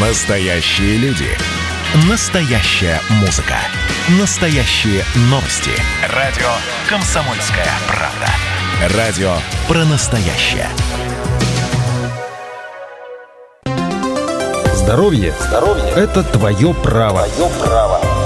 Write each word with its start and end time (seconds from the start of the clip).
Настоящие 0.00 0.96
люди. 0.98 1.26
Настоящая 2.08 3.00
музыка. 3.18 3.56
Настоящие 4.20 5.02
новости. 5.22 5.72
Радио 6.14 6.46
«Комсомольская 6.88 7.66
правда». 7.88 8.96
Радио 8.96 9.32
про 9.66 9.84
настоящее. 9.86 10.68
Здоровье, 14.72 15.34
Здоровье– 15.40 15.90
это 15.96 16.22
твое 16.22 16.72
право. 16.74 17.26
Твое 17.26 17.50
право. 17.58 18.17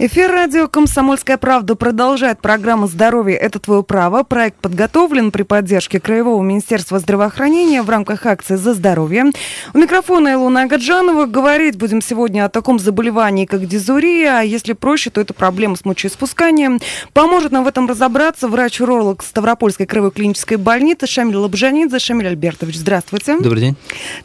Эфир 0.00 0.30
радио 0.30 0.68
«Комсомольская 0.68 1.38
правда» 1.38 1.74
продолжает 1.74 2.40
программу 2.40 2.86
«Здоровье– 2.86 3.36
это 3.36 3.58
твое 3.58 3.82
право». 3.82 4.22
Проект 4.22 4.60
подготовлен 4.60 5.32
при 5.32 5.42
поддержке 5.42 5.98
Краевого 5.98 6.40
министерства 6.40 7.00
здравоохранения 7.00 7.82
в 7.82 7.90
рамках 7.90 8.24
акции 8.24 8.54
«За 8.54 8.74
здоровье». 8.74 9.32
У 9.74 9.78
микрофона 9.78 10.34
Илона 10.34 10.62
Агаджанова. 10.62 11.26
Говорить 11.26 11.76
будем 11.76 12.00
сегодня 12.00 12.44
о 12.44 12.48
таком 12.48 12.78
заболевании, 12.78 13.44
как 13.44 13.66
дизурия. 13.66 14.38
А 14.38 14.42
если 14.42 14.72
проще, 14.74 15.10
то 15.10 15.20
это 15.20 15.34
проблема 15.34 15.74
с 15.74 15.84
мочеиспусканием. 15.84 16.78
Поможет 17.12 17.50
нам 17.50 17.64
в 17.64 17.66
этом 17.66 17.88
разобраться 17.88 18.46
врач-уролог 18.46 19.24
Ставропольской 19.24 19.86
краевой 19.86 20.12
клинической 20.12 20.58
больницы 20.58 21.08
Шамиль 21.08 21.38
Лабжанидзе. 21.38 21.98
Шамиль 21.98 22.28
Альбертович, 22.28 22.76
здравствуйте. 22.76 23.36
Добрый 23.40 23.62
день. 23.62 23.76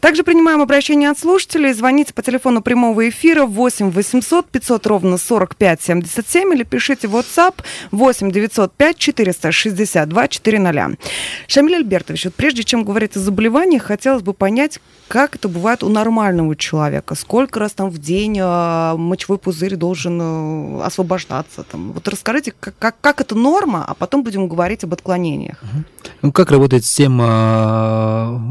Также 0.02 0.22
принимаем 0.22 0.62
обращение 0.62 1.10
от 1.10 1.18
слушателей. 1.18 1.74
Звоните 1.74 2.14
по 2.14 2.22
телефону 2.22 2.62
прямого 2.62 3.10
эфира 3.10 3.48
8 3.48 3.90
800 3.90 4.46
500 4.52 4.86
ровно 4.86 5.18
45 5.18 5.63
77 5.82 6.54
или 6.54 6.64
пишите 6.64 7.08
в 7.08 7.16
WhatsApp 7.16 7.56
8 7.92 8.32
905 8.32 8.98
462 8.98 10.28
400. 10.28 10.98
Шамиль 11.48 11.76
Альбертович, 11.76 12.26
вот 12.26 12.36
прежде 12.36 12.64
чем 12.64 12.84
говорить 12.84 13.16
о 13.16 13.20
заболевании, 13.20 13.78
хотелось 13.78 14.22
бы 14.22 14.34
понять, 14.34 14.80
как 15.08 15.36
это 15.36 15.48
бывает 15.48 15.84
у 15.84 15.90
нормального 15.90 16.56
человека. 16.56 17.16
Сколько 17.16 17.60
раз 17.60 17.74
там 17.74 17.90
в 17.90 17.98
день 17.98 18.40
э, 18.40 18.96
мочевой 18.98 19.38
пузырь 19.38 19.76
должен 19.76 20.20
э, 20.22 20.84
освобождаться? 20.84 21.64
Там. 21.64 21.92
Вот 21.94 22.08
расскажите, 22.08 22.54
как, 22.60 22.76
как, 22.80 22.96
как 23.02 23.22
это 23.22 23.36
норма, 23.36 23.86
а 23.88 23.94
потом 23.94 24.24
будем 24.24 24.48
говорить 24.48 24.84
об 24.84 24.94
отклонениях. 24.94 25.58
Ну, 26.22 26.32
как 26.32 26.52
работает 26.52 26.86
система, 26.86 28.42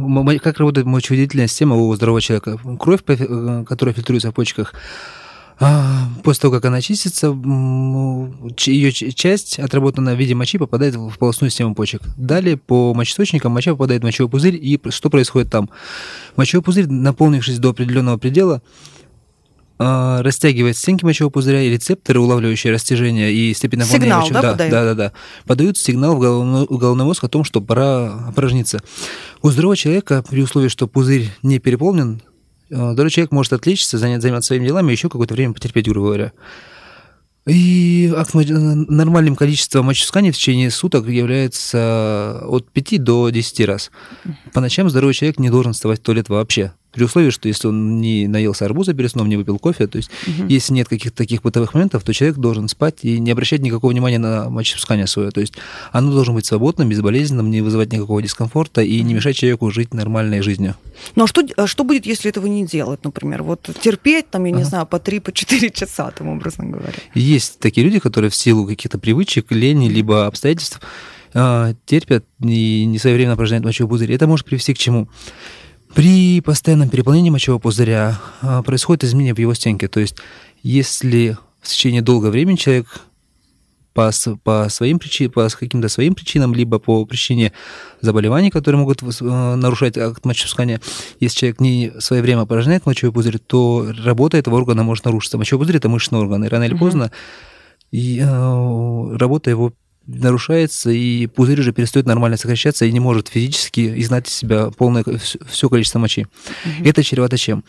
как 0.43 0.59
работает 0.59 0.87
мочевыделительная 0.87 1.47
система 1.47 1.77
у 1.77 1.95
здорового 1.95 2.21
человека? 2.21 2.59
Кровь, 2.79 3.01
э, 3.07 3.65
которая 3.69 3.95
фильтруется 3.95 4.31
в 4.31 4.35
почках, 4.35 4.75
а, 4.75 5.22
после 6.23 6.41
того, 6.41 6.55
как 6.55 6.65
она 6.65 6.81
чистится, 6.81 7.29
ее 7.29 8.93
часть, 8.93 9.59
отработанная 9.59 10.15
в 10.15 10.19
виде 10.19 10.35
мочи, 10.35 10.59
попадает 10.59 10.95
в 10.97 11.17
полостную 11.19 11.51
систему 11.51 11.75
почек. 11.75 12.03
Далее 12.17 12.57
по 12.57 12.95
мочеточникам 12.95 13.53
моча 13.53 13.73
попадает 13.73 14.03
в 14.03 14.05
мочевой 14.05 14.31
пузырь, 14.31 14.57
и 14.57 14.81
что 14.91 15.11
происходит 15.11 15.51
там? 15.51 15.71
Мочевой 16.37 16.63
пузырь, 16.63 16.87
наполнившись 16.89 17.59
до 17.59 17.71
определенного 17.71 18.17
предела, 18.17 18.63
а, 19.79 20.23
растягивает 20.23 20.77
стенки 20.77 21.05
мочевого 21.05 21.33
пузыря, 21.33 21.63
и 21.63 21.71
рецепторы, 21.71 22.21
улавливающие 22.21 22.73
растяжение 22.73 23.33
и 23.33 23.53
степень 23.53 23.81
наполнения 23.81 24.05
сигнал, 24.05 24.21
мочевого, 24.21 24.43
да, 24.43 24.49
да, 24.49 24.53
подают? 24.53 24.73
да, 24.73 24.85
да, 24.85 24.95
да, 24.95 25.13
подают 25.45 25.79
сигнал 25.79 26.17
в 26.17 26.21
головной, 26.21 26.67
в 26.69 26.77
головной 26.79 27.07
мозг 27.07 27.25
о 27.25 27.29
том, 27.29 27.43
что 27.43 27.61
пора 27.61 28.29
опорожниться. 28.29 28.81
У 29.43 29.51
здорового 29.51 29.77
человека, 29.77 30.25
при 30.29 30.43
условии, 30.43 30.69
что 30.69 30.87
пузырь 30.87 31.31
не 31.43 31.59
переполнен, 31.59 32.23
Здоровый 32.73 33.11
человек 33.11 33.33
может 33.33 33.53
отвлечься, 33.53 33.99
занять, 33.99 34.23
заниматься 34.23 34.49
своими 34.49 34.67
делами 34.67 34.93
еще 34.93 35.11
какое-то 35.11 35.35
время 35.35 35.53
потерпеть, 35.53 35.87
грубо 35.87 36.07
говоря. 36.07 36.33
И 37.47 38.11
нормальным 38.15 39.37
количеством 39.37 39.87
моческаний 39.87 40.31
в 40.31 40.37
течение 40.37 40.71
суток 40.71 41.07
является 41.07 42.41
от 42.47 42.71
5 42.71 43.05
до 43.05 43.29
10 43.29 43.67
раз. 43.67 43.91
По 44.55 44.61
ночам 44.61 44.89
здоровый 44.89 45.13
человек 45.13 45.39
не 45.39 45.51
должен 45.51 45.75
вставать 45.75 45.99
в 46.01 46.03
туалет 46.03 46.29
вообще. 46.31 46.73
При 46.93 47.05
условии, 47.05 47.31
что 47.31 47.49
если 47.49 47.69
он 47.69 48.01
не 48.01 48.29
наелся 48.29 48.65
арбуза 48.65 48.95
перед 48.95 49.11
сном, 49.11 49.29
не 49.29 49.37
выпил 49.37 49.59
кофе, 49.59 49.87
то 49.87 49.97
есть 49.97 50.11
угу. 50.27 50.47
если 50.49 50.75
нет 50.75 50.89
каких-то 50.89 51.17
таких 51.17 51.43
бытовых 51.43 51.75
моментов, 51.75 52.03
то 52.05 52.13
человек 52.13 52.37
должен 52.37 52.69
спать 52.69 52.99
и 53.03 53.19
не 53.19 53.31
обращать 53.31 53.61
никакого 53.61 53.91
внимания 53.91 54.19
на 54.19 54.49
мочеиспускание 54.51 55.07
свое. 55.07 55.31
То 55.31 55.41
есть 55.41 55.55
оно 55.91 56.13
должно 56.13 56.35
быть 56.35 56.47
свободным, 56.47 56.89
безболезненным, 56.89 57.51
не 57.51 57.61
вызывать 57.61 57.93
никакого 57.93 58.23
дискомфорта 58.23 58.83
и 58.83 59.01
не 59.03 59.15
мешать 59.15 59.37
человеку 59.37 59.71
жить 59.71 59.95
нормальной 59.95 60.43
жизнью. 60.43 60.77
Ну 61.17 61.25
а 61.25 61.27
что, 61.27 61.43
а 61.57 61.67
что 61.67 61.85
будет, 61.85 62.07
если 62.07 62.31
этого 62.31 62.47
не 62.47 62.67
делать, 62.67 63.05
например? 63.05 63.43
Вот 63.43 63.69
терпеть, 63.81 64.31
там, 64.31 64.45
я 64.45 64.53
ага. 64.53 64.59
не 64.59 64.65
знаю, 64.65 64.87
по 64.87 64.97
3-4 64.97 65.21
по 65.21 65.33
4 65.33 65.71
часа, 65.71 66.11
там, 66.11 66.29
образно 66.29 66.67
говоря. 66.67 66.93
Есть 67.15 67.59
такие 67.59 67.85
люди, 67.85 67.99
которые 67.99 68.31
в 68.31 68.35
силу 68.35 68.67
каких-то 68.67 68.99
привычек, 68.99 69.51
лени, 69.51 69.89
либо 69.89 70.27
обстоятельств 70.27 70.81
а, 71.35 71.75
терпят 71.87 72.25
и 72.41 72.85
не 72.85 72.99
своевременно 72.99 73.35
упражняют 73.35 73.65
мочевой 73.65 73.89
пузырь. 73.89 74.13
Это 74.13 74.27
может 74.27 74.47
привести 74.47 74.75
к 74.75 74.79
чему? 74.79 75.09
При 75.95 76.41
постоянном 76.41 76.89
переполнении 76.89 77.31
мочевого 77.31 77.61
пузыря 77.61 78.19
а, 78.41 78.63
происходит 78.63 79.05
изменение 79.05 79.35
в 79.35 79.39
его 79.39 79.53
стенке. 79.53 79.89
То 79.89 80.01
есть, 80.01 80.17
если 80.63 81.37
в 81.61 81.69
течение 81.69 82.01
долгого 82.01 82.31
времени 82.31 82.57
человек 82.57 82.87
по, 83.93 84.11
по, 84.43 84.69
своим 84.71 84.99
причинам, 84.99 85.33
по 85.33 85.49
каким-то 85.49 85.89
своим 85.89 86.15
причинам, 86.15 86.55
либо 86.55 86.79
по 86.79 87.05
причине 87.05 87.53
заболеваний, 88.01 88.51
которые 88.51 88.81
могут 88.81 89.03
э, 89.03 89.55
нарушать 89.55 89.99
акт 89.99 90.25
мочеиспускания, 90.25 90.81
если 91.21 91.39
человек 91.39 91.61
не 91.61 91.93
своевременно 91.99 92.43
опорожняет 92.43 92.87
мочевой 92.87 93.13
пузырь, 93.13 93.39
то 93.39 93.93
работа 94.03 94.39
этого 94.39 94.57
органа 94.57 94.83
может 94.83 95.05
нарушиться. 95.05 95.37
Мочевой 95.37 95.65
пузырь– 95.65 95.77
это 95.79 95.91
мышечный 95.91 96.21
орган, 96.21 96.43
и 96.43 96.49
рано 96.49 96.65
или 96.65 96.75
поздно 96.75 97.13
и, 97.93 98.19
э, 98.21 99.17
работа 99.17 99.51
его 99.51 99.73
нарушается, 100.07 100.91
и 100.91 101.27
пузырь 101.27 101.61
уже 101.61 101.73
перестает 101.73 102.07
нормально 102.07 102.37
сокращаться 102.37 102.85
и 102.85 102.93
не 102.93 103.01
может 103.01 103.29
физически 103.29 104.01
изгнать 104.01 104.29
из 104.29 104.35
себя 104.35 104.71
полное 104.71 105.05
все 105.49 105.69
количество 105.69 105.99
мочи. 105.99 106.27
Угу. 106.65 106.89
Это 106.89 107.03
чревато 107.03 107.39
чем? 107.39 107.65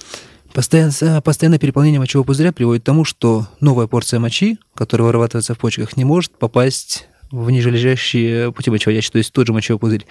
Постоянное, 0.53 1.21
постоянное 1.21 1.59
переполнение 1.59 1.99
мочевого 1.99 2.25
пузыря 2.25 2.51
приводит 2.51 2.83
к 2.83 2.85
тому, 2.85 3.05
что 3.05 3.47
новая 3.59 3.87
порция 3.87 4.19
мочи, 4.19 4.59
которая 4.75 5.07
вырабатывается 5.07 5.55
в 5.55 5.57
почках, 5.57 5.97
не 5.97 6.05
может 6.05 6.37
попасть 6.37 7.07
в 7.31 7.49
нижележащие 7.49 8.51
пути 8.51 8.69
мочеводящие, 8.69 9.11
то 9.11 9.17
есть 9.17 9.33
тот 9.33 9.47
же 9.47 9.53
мочевой 9.53 9.79
пузырь. 9.79 10.05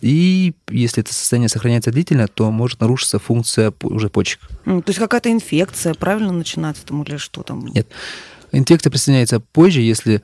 И 0.00 0.54
если 0.70 1.02
это 1.02 1.12
состояние 1.12 1.50
сохраняется 1.50 1.90
длительно, 1.90 2.28
то 2.28 2.50
может 2.50 2.80
нарушиться 2.80 3.18
функция 3.18 3.74
уже 3.82 4.08
почек. 4.08 4.40
То 4.64 4.82
есть 4.86 4.98
какая-то 4.98 5.30
инфекция, 5.30 5.92
правильно 5.92 6.32
начинается 6.32 6.86
там 6.86 7.02
или 7.02 7.18
что 7.18 7.42
там? 7.42 7.66
Нет. 7.66 7.88
Инфекция 8.52 8.90
присоединяется 8.90 9.40
позже, 9.40 9.82
если 9.82 10.22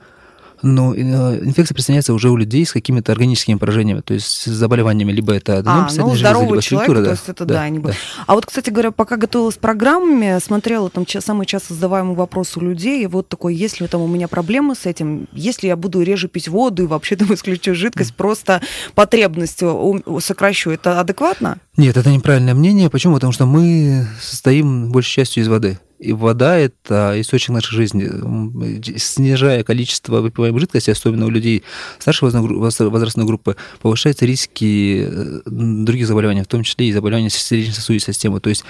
но 0.61 0.93
э, 0.93 0.99
инфекция 0.99 1.75
присоединяется 1.75 2.13
уже 2.13 2.29
у 2.29 2.37
людей 2.37 2.65
с 2.65 2.71
какими-то 2.71 3.11
органическими 3.11 3.55
поражениями, 3.55 4.01
то 4.01 4.13
есть 4.13 4.27
с 4.27 4.45
заболеваниями, 4.45 5.11
либо 5.11 5.33
это 5.33 5.63
а, 5.65 5.87
ну, 5.95 6.15
здоровый 6.15 6.61
человек, 6.61 6.63
структура, 6.63 7.03
то 7.03 7.11
есть 7.11 7.29
это 7.29 7.45
да, 7.45 7.53
да, 7.55 7.69
не 7.69 7.79
да. 7.79 7.93
А 8.27 8.35
вот, 8.35 8.45
кстати 8.45 8.69
говоря, 8.69 8.91
пока 8.91 9.17
готовилась 9.17 9.55
к 9.55 9.59
программе, 9.59 10.39
смотрела 10.39 10.89
там 10.89 11.05
самый 11.07 11.45
часто 11.45 11.73
задаваемый 11.73 12.15
вопрос 12.15 12.57
у 12.57 12.61
людей, 12.61 13.03
и 13.03 13.07
вот 13.07 13.29
такой, 13.29 13.55
если 13.55 13.87
там 13.87 14.01
у 14.01 14.07
меня 14.07 14.27
проблемы 14.27 14.75
с 14.75 14.85
этим, 14.85 15.27
если 15.33 15.67
я 15.67 15.75
буду 15.75 16.01
реже 16.01 16.27
пить 16.27 16.47
воду 16.47 16.83
и 16.83 16.87
вообще 16.87 17.15
там 17.15 17.33
исключу 17.33 17.73
жидкость, 17.75 18.15
просто 18.15 18.61
потребностью 18.95 20.03
сокращу, 20.19 20.71
это 20.71 20.99
адекватно? 20.99 21.57
Нет, 21.77 21.97
это 21.97 22.09
неправильное 22.09 22.53
мнение. 22.53 22.89
Почему? 22.89 23.15
Потому 23.15 23.31
что 23.31 23.45
мы 23.45 24.07
состоим 24.21 24.91
большей 24.91 25.13
частью 25.13 25.43
из 25.43 25.47
воды. 25.47 25.79
И 25.99 26.13
вода– 26.13 26.57
это 26.57 27.19
источник 27.19 27.55
нашей 27.55 27.75
жизни. 27.75 28.09
Снижая 28.97 29.63
количество 29.63 30.21
выпиваемой 30.21 30.61
жидкости, 30.61 30.89
особенно 30.89 31.25
у 31.25 31.29
людей 31.29 31.63
старшей 31.99 32.29
возрастной 32.29 33.25
группы, 33.25 33.57
повышаются 33.81 34.25
риски 34.25 35.05
э, 35.05 35.41
других 35.45 36.07
заболеваний, 36.07 36.43
в 36.43 36.47
том 36.47 36.63
числе 36.63 36.87
и 36.87 36.93
заболеваний 36.93 37.29
сердечно-сосудистой 37.29 38.13
системы. 38.13 38.39
То 38.39 38.49
есть 38.49 38.63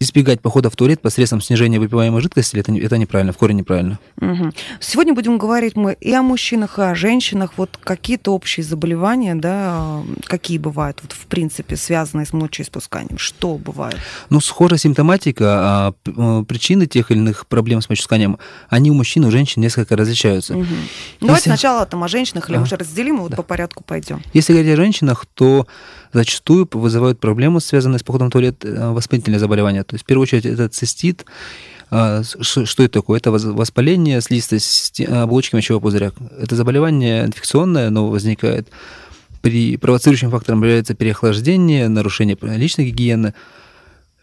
избегать 0.00 0.40
похода 0.40 0.70
в 0.70 0.76
туалет 0.76 1.02
посредством 1.02 1.42
снижения 1.42 1.78
выпиваемой 1.78 2.22
жидкости, 2.22 2.56
это, 2.56 2.72
это 2.72 2.96
неправильно, 2.96 3.32
в 3.32 3.38
корне 3.38 3.58
неправильно. 3.58 3.98
Угу. 4.20 4.52
Сегодня 4.80 5.14
будем 5.14 5.36
говорить 5.36 5.76
мы 5.76 5.96
и 6.00 6.12
о 6.14 6.22
мужчинах, 6.22 6.78
и 6.78 6.82
о 6.82 6.94
женщинах. 6.94 7.52
Вот 7.56 7.78
какие-то 7.82 8.32
общие 8.32 8.64
заболевания, 8.64 9.34
да, 9.34 10.02
какие 10.24 10.56
бывают, 10.58 11.00
вот, 11.02 11.12
в 11.12 11.26
принципе, 11.26 11.76
связанные 11.76 12.26
с 12.26 12.32
мочеиспусканием? 12.32 13.18
Что 13.18 13.58
бывает? 13.58 13.96
Ну, 14.30 14.40
схожая 14.40 14.78
симптоматика, 14.78 15.44
а 15.46 15.94
э, 16.06 16.44
причины 16.48 16.86
тех 16.86 17.10
или 17.10 17.18
иных 17.18 17.46
проблем 17.46 17.82
с 17.82 17.88
мочеиспусканием, 17.88 18.38
они 18.70 18.90
у 18.90 18.94
мужчин 18.94 19.24
и 19.24 19.26
у 19.26 19.30
женщин 19.30 19.60
несколько 19.60 19.96
различаются. 19.96 20.56
Угу. 20.56 20.66
Давайте 21.20 21.50
Если... 21.50 21.50
сначала 21.50 21.84
там 21.84 22.02
о 22.02 22.08
женщинах, 22.08 22.48
или 22.48 22.56
а? 22.56 22.62
уже 22.62 22.76
разделим, 22.76 23.18
и 23.18 23.20
вот 23.20 23.30
да. 23.32 23.36
по 23.36 23.42
порядку 23.42 23.84
пойдем. 23.84 24.22
Если 24.32 24.54
говорить 24.54 24.72
о 24.72 24.76
женщинах, 24.76 25.26
то 25.34 25.66
зачастую 26.12 26.68
вызывают 26.72 27.20
проблемы, 27.20 27.60
связанные 27.60 27.98
с 27.98 28.02
походом 28.02 28.28
в 28.28 28.32
туалет, 28.32 28.64
э, 28.64 28.90
воспалительные 28.90 29.38
заболевания. 29.38 29.84
То 29.84 29.94
есть, 29.94 30.04
в 30.04 30.06
первую 30.06 30.24
очередь, 30.24 30.46
это 30.46 30.68
цистит, 30.68 31.24
а, 31.94 32.22
что 32.22 32.82
это 32.82 32.88
такое? 32.88 33.18
Это 33.18 33.30
воспаление 33.30 34.22
слизистой 34.22 35.04
оболочки 35.04 35.54
мочевого 35.54 35.82
пузыря. 35.82 36.12
Это 36.40 36.56
заболевание 36.56 37.26
инфекционное, 37.26 37.90
но 37.90 38.08
возникает 38.08 38.68
при 39.42 39.76
провоцирующим 39.76 40.30
фактором 40.30 40.62
является 40.62 40.94
переохлаждение, 40.94 41.88
нарушение 41.88 42.38
личной 42.40 42.86
гигиены. 42.86 43.34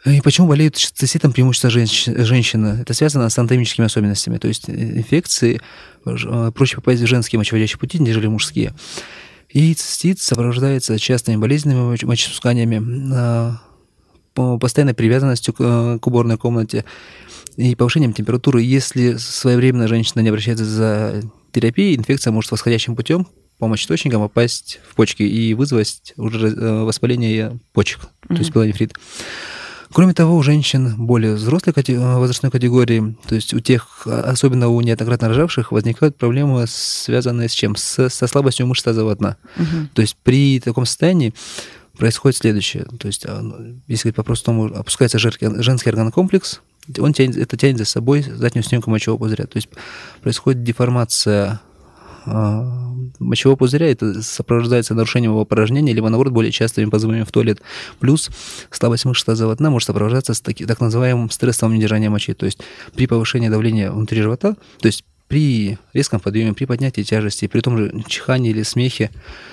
И 0.06 0.22
почему 0.22 0.48
болеют 0.48 0.78
циститом 0.78 1.34
преимущество 1.34 1.70
женщ... 1.70 2.06
женщины? 2.08 2.80
Это 2.82 2.94
связано 2.94 3.30
с 3.30 3.38
анатомическими 3.38 3.86
особенностями. 3.86 4.38
То 4.38 4.48
есть 4.48 4.70
инфекции 4.70 5.62
э, 6.06 6.52
проще 6.56 6.78
попасть 6.78 7.02
в 7.02 7.06
женские 7.06 7.38
мочеводящие 7.38 7.78
пути, 7.78 8.00
нежели 8.00 8.28
мужские. 8.28 8.74
И 9.50 9.74
цистит 9.74 10.20
сопровождается 10.20 10.98
частыми 11.00 11.38
болезненными 11.38 11.98
мочеиспусканиями, 12.06 13.14
а, 13.14 13.62
постоянной 14.34 14.94
привязанностью 14.94 15.54
к, 15.54 16.00
к 16.00 16.08
уборной 16.08 16.38
комнате 16.38 16.86
и 17.58 17.76
повышением 17.76 18.14
температуры. 18.14 18.62
Если 18.62 19.16
своевременно 19.18 19.88
женщина 19.88 20.22
не 20.22 20.30
обращается 20.30 20.66
за 20.66 21.22
терапией, 21.52 21.96
инфекция 21.96 22.32
может 22.32 22.52
восходящим 22.52 22.96
путем 22.96 23.28
помочь 23.58 23.84
источникам 23.84 24.22
попасть 24.22 24.80
в 24.90 24.96
почки 24.96 25.24
и 25.24 25.54
вызвать 25.54 26.14
уже 26.16 26.50
воспаление 26.86 27.60
почек, 27.74 28.00
mm-hmm. 28.02 28.28
то 28.28 28.36
есть 28.36 28.54
пилонефрит. 28.54 28.94
Кроме 29.92 30.14
того, 30.14 30.36
у 30.36 30.44
женщин 30.44 30.96
более 30.98 31.34
взрослой 31.34 31.74
возрастной 31.76 32.52
категории, 32.52 33.18
то 33.28 33.36
есть 33.36 33.54
у 33.54 33.60
тех, 33.60 34.06
особенно 34.06 34.70
у 34.70 34.80
неоднократно 34.82 35.30
рожавших, 35.30 35.72
возникают 35.72 36.16
проблемы, 36.16 36.66
связанные 36.68 37.50
с 37.50 37.54
чем? 37.54 37.76
С, 37.76 38.10
со 38.10 38.28
слабостью 38.28 38.68
мышц 38.68 38.84
тазового 38.84 39.16
дна. 39.16 39.38
Угу. 39.58 39.90
То 39.94 40.02
есть 40.02 40.16
при 40.24 40.60
таком 40.60 40.86
состоянии 40.86 41.34
происходит 41.98 42.38
следующее. 42.38 42.86
То 43.00 43.08
есть, 43.08 43.26
а, 43.26 43.42
ну, 43.42 43.82
если 43.88 44.04
говорить 44.04 44.16
по-простому, 44.16 44.66
опускается 44.66 45.18
женский 45.20 45.90
органокомплекс, 45.90 46.62
он 46.98 47.14
тянет, 47.14 47.38
это 47.38 47.58
тянет 47.58 47.78
за 47.78 47.86
собой 47.86 48.22
заднюю 48.22 48.64
стенку 48.64 48.90
мочевого 48.90 49.20
пузыря. 49.20 49.46
То 49.46 49.58
есть 49.58 49.70
происходит 50.22 50.64
деформация 50.64 51.44
а, 51.46 51.62
мочевого 52.26 53.56
пузыря, 53.56 53.92
это 53.92 54.22
сопровождается 54.22 54.94
нарушением 54.94 55.32
его 55.32 55.46
порожнения, 55.46 55.94
либо, 55.94 56.10
наоборот, 56.10 56.34
более 56.34 56.52
частыми 56.52 56.90
позывами 56.90 57.24
в 57.24 57.32
туалет. 57.32 57.62
Плюс 58.00 58.30
слабость 58.72 59.06
мышц 59.06 59.24
тазового 59.24 59.56
дна 59.56 59.70
может 59.70 59.88
сопровождаться 59.88 60.34
с 60.34 60.42
таки, 60.42 60.66
так 60.66 60.80
называемым 60.80 61.30
стрессовым 61.30 61.76
недержанием 61.76 62.12
мочи. 62.12 62.34
То 62.34 62.46
есть 62.46 62.60
при 62.96 63.08
повышении 63.08 63.50
давления 63.50 63.92
внутри 63.92 64.22
живота, 64.22 64.56
то 64.80 64.86
есть 64.86 65.04
при 65.30 65.78
резком 65.94 66.20
подъеме, 66.20 66.54
при 66.54 66.66
поднятии 66.66 67.04
тяжести, 67.04 67.48
при 67.48 67.62
том 67.62 67.78
же 67.78 68.04
чихании 68.08 68.50
или 68.50 68.64
смехе, 68.64 69.12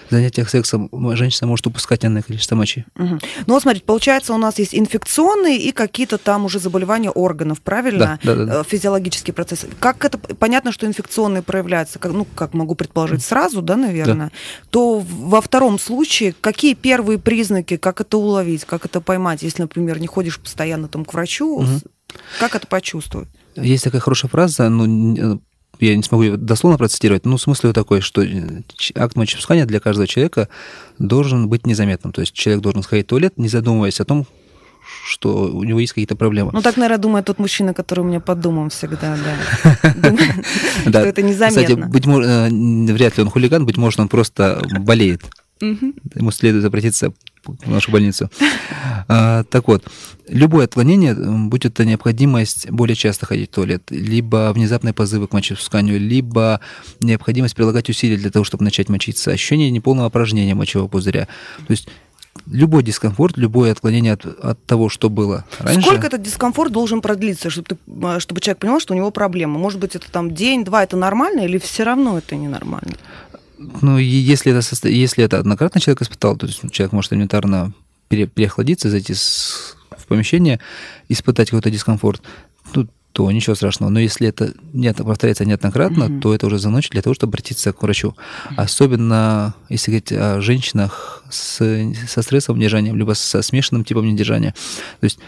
занятиях 0.09 0.49
сексом 0.49 0.89
женщина 1.15 1.47
может 1.47 1.67
упускать 1.67 2.03
энное 2.03 2.23
количество 2.23 2.57
мочи. 2.57 2.87
Угу. 2.97 3.19
Ну 3.47 3.55
вот 3.55 3.63
смотрите, 3.63 3.85
получается, 3.85 4.33
у 4.33 4.39
нас 4.39 4.59
есть 4.59 4.75
инфекционные 4.75 5.59
и 5.59 5.73
какие-то 5.73 6.17
там 6.17 6.47
уже 6.47 6.61
заболевания 6.61 7.11
органов, 7.11 7.61
правильно? 7.61 8.19
Да, 8.23 8.35
да, 8.35 8.47
да, 8.47 8.53
да. 8.55 8.65
Физиологические 8.65 9.35
процессы. 9.35 9.69
Как 9.79 10.03
это, 10.07 10.17
понятно, 10.17 10.73
что 10.73 10.87
инфекционные 10.87 11.43
проявляются, 11.43 11.99
как, 11.99 12.13
ну, 12.13 12.27
как 12.35 12.55
могу 12.55 12.75
предположить, 12.75 13.23
сразу, 13.23 13.61
да, 13.61 13.77
наверное, 13.77 14.29
да. 14.29 14.33
то 14.71 15.01
во 15.01 15.43
втором 15.43 15.79
случае 15.79 16.35
какие 16.41 16.73
первые 16.73 17.19
признаки, 17.19 17.77
как 17.77 18.01
это 18.01 18.17
уловить, 18.17 18.65
как 18.65 18.87
это 18.87 19.03
поймать, 19.03 19.43
если, 19.43 19.61
например, 19.61 20.01
не 20.01 20.07
ходишь 20.07 20.41
постоянно 20.41 20.89
там 20.89 21.05
к 21.05 21.13
врачу, 21.13 21.59
угу. 21.59 21.81
как 22.41 22.55
это 22.55 22.67
почувствовать? 22.67 23.29
Есть 23.57 23.85
такая 23.85 24.01
хорошая 24.01 24.31
фраза, 24.31 24.71
ну, 24.71 25.43
я 25.81 25.97
не 25.97 26.03
смогу 26.03 26.25
ее 26.25 26.37
дословно 26.37 26.79
процитировать, 26.79 27.25
но 27.27 27.39
смысл 27.39 27.73
такой, 27.73 28.01
что 28.01 28.23
э, 28.23 28.63
акт 28.95 29.17
мочепускания 29.17 29.67
для 29.67 29.81
каждого 29.81 30.07
человека 30.07 30.49
должен 30.99 31.49
быть 31.49 31.67
незаметным. 31.67 32.13
То 32.13 32.21
есть 32.21 32.33
человек 32.33 32.63
должен 32.63 32.83
сходить 32.83 33.07
в 33.07 33.09
туалет, 33.11 33.35
не 33.37 33.49
задумываясь 33.49 34.01
о 34.01 34.05
том, 34.05 34.27
что 35.05 35.47
у 35.47 35.65
него 35.65 35.81
есть 35.81 35.93
какие-то 35.93 36.17
проблемы. 36.17 36.51
Ну, 36.53 36.63
так, 36.63 36.77
наверное, 36.77 37.01
думает 37.01 37.27
тот 37.27 37.39
мужчина, 37.39 37.75
который 37.75 38.01
у 38.01 38.05
меня 38.05 38.21
под 38.21 38.41
домом 38.41 38.71
всегда, 38.71 39.17
да. 39.17 40.17
Что 40.89 40.99
это 41.01 41.23
незаметно. 41.23 41.91
Кстати, 41.91 42.89
э, 42.89 42.93
вряд 42.93 43.17
ли 43.17 43.23
он 43.23 43.31
хулиган, 43.31 43.67
быть 43.67 43.77
может, 43.77 44.01
он 44.01 44.09
просто 44.09 44.63
болеет. 44.81 45.23
Ему 45.61 46.31
следует 46.31 46.65
обратиться 46.65 47.13
в 47.45 47.71
нашу 47.71 47.93
больницу. 47.93 48.31
А, 49.09 49.45
так 49.45 49.69
вот, 49.69 49.85
любое 50.29 50.65
отклонение, 50.65 51.15
будь 51.15 51.65
это 51.65 51.85
необходимость 51.85 52.71
более 52.71 52.97
часто 52.97 53.27
ходить 53.27 53.51
в 53.51 53.55
туалет, 53.55 53.85
либо 53.91 54.53
внезапные 54.53 54.93
позывы 54.93 55.29
к 55.29 55.33
мочеиспусканию, 55.33 56.01
либо 56.01 56.61
необходимость 57.01 57.55
прилагать 57.55 57.89
усилия 57.89 58.17
для 58.17 58.31
того, 58.31 58.45
чтобы 58.45 58.65
начать 58.65 58.89
мочиться, 58.89 59.31
ощущение 59.31 59.71
неполного 59.71 60.09
опорожнения 60.09 60.55
мочевого 60.55 60.89
пузыря. 60.89 61.29
То 61.67 61.71
есть 61.71 61.89
любой 62.51 62.83
дискомфорт, 62.83 63.37
любое 63.37 63.73
отклонение 63.73 64.13
от, 64.13 64.27
от 64.27 64.65
того, 64.65 64.89
что 64.89 65.09
было 65.09 65.45
раньше. 65.59 65.83
Сколько 65.83 66.07
этот 66.07 66.23
дискомфорт 66.23 66.73
должен 66.73 67.01
продлиться, 67.01 67.51
чтобы, 67.51 67.69
ты, 67.69 67.77
а, 68.03 68.21
чтобы 68.21 68.41
человек 68.41 68.59
понимал, 68.59 68.81
что 68.81 68.95
у 68.95 68.97
него 68.97 69.11
проблема? 69.11 69.59
Может 69.59 69.81
быть, 69.81 69.97
это 69.97 70.11
там 70.11 70.35
день, 70.35 70.65
два, 70.65 70.83
это 70.83 70.97
нормально, 70.97 71.41
или 71.41 71.59
все 71.59 71.85
равно 71.85 72.19
это 72.19 72.37
ненормально? 72.37 72.95
Ну, 73.59 73.99
если 73.99 74.53
это, 74.53 74.89
если 74.89 75.25
это 75.25 75.39
однократно 75.39 75.81
человек 75.81 76.03
испытал, 76.03 76.37
то 76.37 76.47
есть 76.47 76.61
человек 76.73 76.93
может 76.93 77.13
элементарно 77.13 77.73
пере, 78.09 78.27
переохладиться, 78.27 78.91
зайти 78.91 79.15
с, 79.15 79.77
в 79.97 80.07
помещение, 80.07 80.61
испытать 81.09 81.51
какой-то 81.51 81.71
дискомфорт, 81.71 82.23
ну, 82.75 82.87
то 83.13 83.31
ничего 83.31 83.55
страшного. 83.55 83.89
Но 83.89 83.99
если 83.99 84.29
это 84.29 84.53
нет, 84.75 84.99
повторяется 84.99 85.47
неоднократно, 85.47 86.05
mm-hmm. 86.05 86.21
то 86.21 86.35
это 86.35 86.47
уже 86.47 86.59
звоночек 86.59 86.93
для 86.93 87.01
того, 87.01 87.15
чтобы 87.15 87.31
обратиться 87.31 87.73
к 87.73 87.83
врачу. 87.83 88.09
Mm-hmm. 88.09 88.55
Особенно, 88.57 89.55
если 89.71 89.91
говорить 89.91 90.13
о 90.13 90.41
женщинах 90.43 91.25
с, 91.31 91.93
со 92.09 92.23
стрессовым 92.23 92.59
недержанием, 92.59 92.95
либо 92.95 93.15
со 93.15 93.41
смешанным 93.41 93.85
типом 93.85 94.07
недержания. 94.07 94.55
То 95.01 95.05
есть 95.05 95.19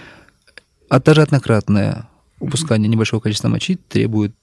а 0.88 1.00
даже 1.00 1.22
однократное 1.22 2.08
упускание 2.40 2.88
небольшого 2.88 3.20
количества 3.20 3.48
мочи 3.48 3.76
требует 3.88 4.34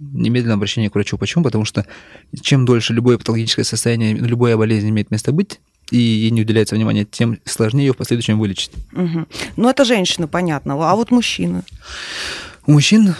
немедленное 0.00 0.56
обращение 0.56 0.90
к 0.90 0.94
врачу. 0.94 1.18
Почему? 1.18 1.44
Потому 1.44 1.64
что 1.64 1.86
чем 2.40 2.64
дольше 2.64 2.92
любое 2.92 3.18
патологическое 3.18 3.64
состояние, 3.64 4.14
любая 4.14 4.56
болезнь 4.56 4.88
имеет 4.88 5.10
место 5.10 5.32
быть, 5.32 5.60
и 5.90 5.98
ей 5.98 6.30
не 6.30 6.42
уделяется 6.42 6.74
внимания, 6.74 7.04
тем 7.04 7.38
сложнее 7.44 7.86
ее 7.86 7.92
в 7.92 7.96
последующем 7.96 8.38
вылечить. 8.38 8.72
Угу. 8.92 9.26
Ну, 9.56 9.68
это 9.68 9.84
женщина, 9.84 10.26
понятно. 10.26 10.74
А 10.74 10.94
вот 10.94 11.10
мужчины? 11.10 11.62
У 12.66 12.72
мужчин 12.72 13.14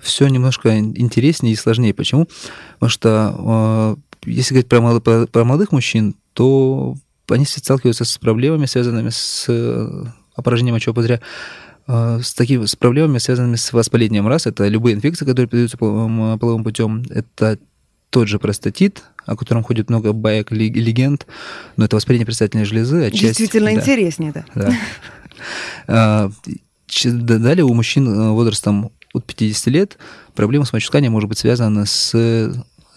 все 0.00 0.28
немножко 0.28 0.78
интереснее 0.78 1.52
и 1.52 1.56
сложнее. 1.56 1.92
Почему? 1.92 2.28
Потому 2.74 2.90
что 2.90 3.96
э, 4.24 4.30
если 4.30 4.54
говорить 4.54 4.68
про, 4.68 4.80
молодых, 4.80 5.02
про, 5.02 5.26
про 5.26 5.44
молодых 5.44 5.72
мужчин, 5.72 6.14
то 6.32 6.96
они 7.28 7.44
сталкиваются 7.44 8.04
с 8.04 8.16
проблемами, 8.18 8.66
связанными 8.66 9.10
с 9.10 9.46
э, 9.48 10.04
опорожнением 10.34 10.74
мочевого 10.74 10.96
пузыря 10.96 11.16
а, 11.16 11.22
с 11.88 12.34
такими 12.34 12.66
с 12.66 12.76
проблемами, 12.76 13.18
связанными 13.18 13.56
с 13.56 13.72
воспалением 13.72 14.28
раз. 14.28 14.46
Это 14.46 14.68
любые 14.68 14.94
инфекции, 14.94 15.24
которые 15.24 15.48
передаются 15.48 15.78
половым, 15.78 16.38
половым 16.38 16.62
путем. 16.62 17.02
Это 17.08 17.58
тот 18.10 18.28
же 18.28 18.38
простатит, 18.38 19.04
о 19.26 19.36
котором 19.36 19.62
ходит 19.62 19.90
много 19.90 20.12
баек 20.12 20.52
и 20.52 20.54
легенд, 20.54 21.26
но 21.76 21.84
это 21.84 21.96
воспаление 21.96 22.26
предстательной 22.26 22.64
железы. 22.64 23.04
А 23.04 23.10
часть, 23.10 23.38
Действительно 23.38 23.66
да, 23.66 23.72
интереснее, 23.74 24.32
да. 24.32 24.44
да. 24.54 24.72
А, 25.86 26.30
далее 27.04 27.64
у 27.64 27.72
мужчин 27.72 28.08
э, 28.08 28.30
возрастом 28.30 28.90
от 29.14 29.24
50 29.24 29.66
лет 29.68 29.98
проблема 30.34 30.64
с 30.64 30.72
мочетканием 30.72 31.12
может 31.12 31.28
быть 31.28 31.38
связана 31.38 31.86
с 31.86 32.12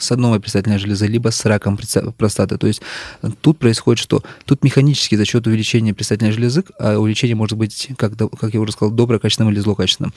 с 0.01 0.11
одной 0.11 0.39
предстательной 0.39 0.79
железой, 0.79 1.07
либо 1.07 1.29
с 1.29 1.45
раком 1.45 1.77
простаты. 2.17 2.57
То 2.57 2.67
есть 2.67 2.81
э, 3.21 3.29
тут 3.41 3.59
происходит 3.59 4.01
что? 4.01 4.23
Тут 4.45 4.63
механически 4.63 5.15
за 5.15 5.25
счет 5.25 5.45
увеличения 5.47 5.93
предстательной 5.93 6.31
железы, 6.31 6.63
а 6.79 6.97
увеличение 6.97 7.35
может 7.35 7.57
быть, 7.57 7.89
как, 7.97 8.13
как 8.17 8.53
я 8.53 8.59
уже 8.59 8.71
сказал, 8.71 8.91
доброкачественным 8.91 9.53
или 9.53 9.59
злокачественным, 9.59 10.13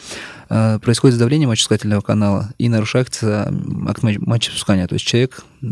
э, 0.48 0.78
происходит 0.80 1.18
давление 1.18 1.46
мочеиспускательного 1.48 2.00
канала 2.00 2.50
и 2.58 2.68
нарушается 2.68 3.52
акт 3.86 4.02
мочеиспускания. 4.02 4.86
То 4.86 4.94
есть 4.94 5.06
человек 5.06 5.44
э, 5.62 5.66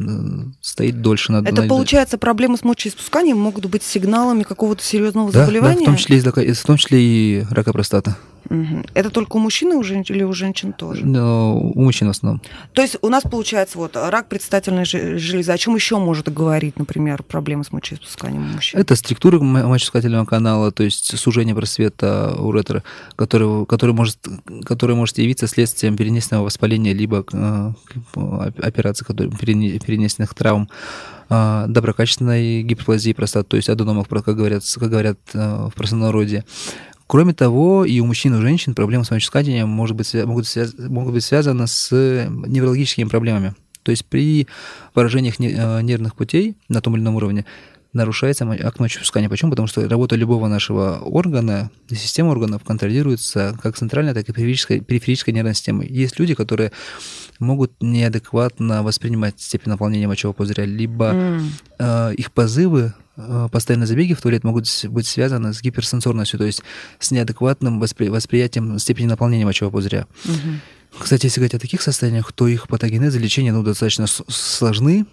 стоит 0.60 1.00
дольше 1.00 1.32
на 1.32 1.38
Это 1.38 1.62
на... 1.62 1.68
получается, 1.68 2.18
проблемы 2.18 2.58
с 2.58 2.64
мочеиспусканием 2.64 3.38
могут 3.38 3.66
быть 3.66 3.82
сигналами 3.82 4.42
какого-то 4.42 4.82
серьезного 4.82 5.32
да, 5.32 5.40
заболевания? 5.40 5.78
Да, 5.78 5.82
в 5.82 5.86
том 5.86 5.96
числе, 5.96 6.20
в 6.20 6.64
том 6.64 6.76
числе 6.76 7.00
и 7.00 7.46
рака 7.50 7.72
простаты. 7.72 8.14
Угу. 8.50 8.84
Это 8.94 9.10
только 9.10 9.36
у 9.36 9.38
мужчин 9.38 9.72
или 9.72 10.22
у 10.22 10.32
женщин 10.32 10.72
тоже? 10.72 11.02
No, 11.04 11.72
у 11.74 11.82
мужчин 11.82 12.08
в 12.08 12.10
основном. 12.10 12.42
То 12.72 12.82
есть 12.82 12.96
у 13.02 13.08
нас 13.08 13.22
получается 13.22 13.78
вот 13.78 13.96
рак 13.96 14.28
предстательной 14.28 14.84
железы. 14.84 15.52
О 15.52 15.58
чем 15.58 15.74
еще 15.74 15.98
может 15.98 16.32
говорить, 16.32 16.78
например, 16.78 17.22
проблемы 17.22 17.64
с 17.64 17.72
мочеиспусканием 17.72 18.42
у 18.42 18.54
мужчин? 18.54 18.80
Это 18.80 18.96
структура 18.96 19.38
мочеиспускательного 19.38 20.24
канала, 20.24 20.72
то 20.72 20.82
есть 20.82 21.18
сужение 21.18 21.54
просвета 21.54 22.34
уретра, 22.38 22.82
который, 23.16 23.66
который, 23.66 23.94
может, 23.94 24.18
который 24.64 24.96
может 24.96 25.18
явиться 25.18 25.46
следствием 25.46 25.96
перенесенного 25.96 26.44
воспаления 26.44 26.92
либо 26.92 27.24
э, 27.32 27.72
операции, 28.62 29.04
которые, 29.04 29.30
перенесенных 29.30 30.34
травм 30.34 30.68
э, 31.28 31.64
доброкачественной 31.68 32.62
гиперплазии 32.62 33.12
простаты, 33.12 33.48
то 33.50 33.56
есть 33.56 33.68
аденомов, 33.68 34.08
как 34.08 34.36
говорят, 34.36 34.62
как 34.78 34.90
говорят 34.90 35.18
э, 35.34 35.68
в 35.68 35.72
простонародье. 35.74 36.44
Кроме 37.12 37.34
того, 37.34 37.84
и 37.84 38.00
у 38.00 38.06
мужчин, 38.06 38.34
и 38.34 38.38
у 38.38 38.40
женщин 38.40 38.74
проблемы 38.74 39.04
с 39.04 39.10
мочеиспусканием 39.10 39.68
может 39.68 39.94
быть, 39.94 40.14
могут, 40.14 40.46
связ, 40.46 40.72
могут 40.78 41.12
быть 41.12 41.22
связаны 41.22 41.66
с 41.66 41.90
неврологическими 41.92 43.06
проблемами. 43.06 43.54
То 43.82 43.90
есть 43.90 44.06
при 44.06 44.48
поражениях 44.94 45.38
э, 45.38 45.82
нервных 45.82 46.14
путей 46.14 46.56
на 46.70 46.80
том 46.80 46.96
или 46.96 47.02
ином 47.02 47.16
уровне 47.16 47.44
нарушается 47.92 48.50
акт 48.50 48.80
мочеиспускания. 48.80 49.28
Почему? 49.28 49.50
Потому 49.50 49.68
что 49.68 49.86
работа 49.86 50.16
любого 50.16 50.48
нашего 50.48 51.00
органа, 51.00 51.70
система 51.90 52.30
органов 52.30 52.64
контролируется 52.64 53.58
как 53.62 53.76
центральная, 53.76 54.14
так 54.14 54.26
и 54.26 54.32
периферическая, 54.32 54.80
периферическая 54.80 55.34
нервная 55.34 55.52
система. 55.52 55.84
Есть 55.84 56.18
люди, 56.18 56.32
которые 56.32 56.72
могут 57.38 57.72
неадекватно 57.82 58.82
воспринимать 58.82 59.38
степень 59.38 59.70
наполнения 59.70 60.08
мочевого 60.08 60.34
пузыря, 60.34 60.64
либо 60.64 61.12
mm. 61.12 61.42
э, 61.78 62.14
их 62.14 62.32
позывы 62.32 62.94
Э, 62.94 63.01
постоянные 63.50 63.86
забеги 63.86 64.14
в 64.14 64.20
туалет 64.20 64.44
могут 64.44 64.66
быть 64.84 65.06
связаны 65.06 65.52
с 65.52 65.60
гиперсенсорностью, 65.60 66.38
то 66.38 66.46
есть 66.46 66.62
с 66.98 67.10
неадекватным 67.10 67.82
воспри- 67.82 68.10
восприятием 68.10 68.78
степени 68.78 69.06
наполнения 69.06 69.44
мочевого 69.44 69.72
пузыря. 69.72 70.06
Угу. 70.24 71.00
Кстати, 71.00 71.26
если 71.26 71.40
говорить 71.40 71.54
о 71.54 71.58
таких 71.58 71.82
состояниях, 71.82 72.32
то 72.32 72.46
их 72.46 72.68
патогенезы 72.68 73.18
лечения 73.18 73.52
ну, 73.52 73.62
достаточно 73.62 74.06
сложны, 74.06 75.06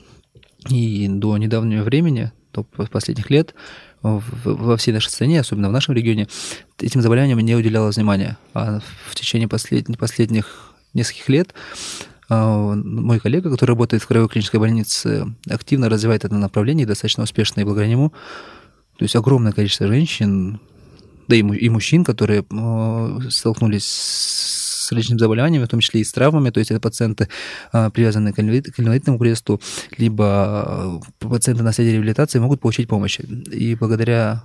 и 0.69 1.07
до 1.07 1.37
недавнего 1.37 1.83
времени, 1.83 2.31
до 2.53 2.63
последних 2.63 3.29
лет, 3.29 3.53
во 4.01 4.77
всей 4.77 4.91
нашей 4.91 5.09
стране, 5.09 5.39
особенно 5.39 5.69
в 5.69 5.71
нашем 5.71 5.93
регионе, 5.93 6.27
этим 6.79 7.01
заболеваниям 7.01 7.39
не 7.39 7.55
уделялось 7.55 7.95
внимания. 7.95 8.37
А 8.53 8.79
в 9.09 9.15
течение 9.15 9.47
последних, 9.47 9.97
последних 9.97 10.73
нескольких 10.93 11.29
лет 11.29 11.53
мой 12.29 13.19
коллега, 13.19 13.49
который 13.49 13.71
работает 13.71 14.03
в 14.03 14.07
краевой 14.07 14.29
клинической 14.29 14.59
больнице, 14.59 15.33
активно 15.49 15.89
развивает 15.89 16.25
это 16.25 16.35
направление, 16.35 16.85
достаточно 16.85 17.23
успешно 17.23 17.61
и 17.61 17.63
благодаря 17.63 17.89
нему. 17.89 18.11
То 18.97 19.05
есть 19.05 19.15
огромное 19.15 19.51
количество 19.51 19.87
женщин, 19.87 20.59
да 21.27 21.35
и, 21.35 21.39
и 21.39 21.69
мужчин, 21.69 22.03
которые 22.03 22.43
а, 22.51 23.19
столкнулись 23.29 23.85
с 23.87 24.91
различными 24.91 25.19
заболеваниями, 25.19 25.63
в 25.63 25.67
том 25.67 25.79
числе 25.79 26.01
и 26.01 26.03
с 26.03 26.11
травмами, 26.11 26.49
то 26.49 26.59
есть 26.59 26.71
это 26.71 26.79
пациенты, 26.79 27.29
а, 27.71 27.89
привязанные 27.89 28.33
к 28.33 28.39
инвалидному 28.39 29.19
кресту, 29.19 29.61
либо 29.97 31.01
пациенты 31.19 31.63
на 31.63 31.71
стадии 31.71 31.91
реабилитации 31.91 32.39
могут 32.39 32.59
получить 32.59 32.87
помощь. 32.87 33.19
И 33.19 33.75
благодаря 33.75 34.43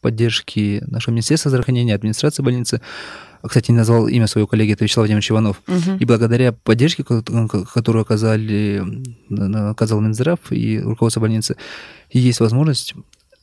поддержке 0.00 0.84
нашего 0.86 1.14
Министерства 1.14 1.48
здравоохранения, 1.48 1.94
администрации 1.94 2.42
больницы, 2.42 2.82
кстати, 3.46 3.70
не 3.70 3.76
назвал 3.76 4.08
имя 4.08 4.26
своего 4.26 4.46
коллеги, 4.46 4.72
это 4.72 4.84
Вячеслав 4.84 5.02
Владимирович 5.02 5.30
Иванов. 5.30 5.62
Угу. 5.66 5.98
И 6.00 6.04
благодаря 6.04 6.52
поддержке, 6.52 7.04
которую 7.04 8.02
оказали, 8.02 8.82
оказал 9.70 10.00
Минздрав 10.00 10.38
и 10.50 10.80
руководство 10.80 11.20
больницы, 11.20 11.56
есть 12.10 12.40
возможность 12.40 12.94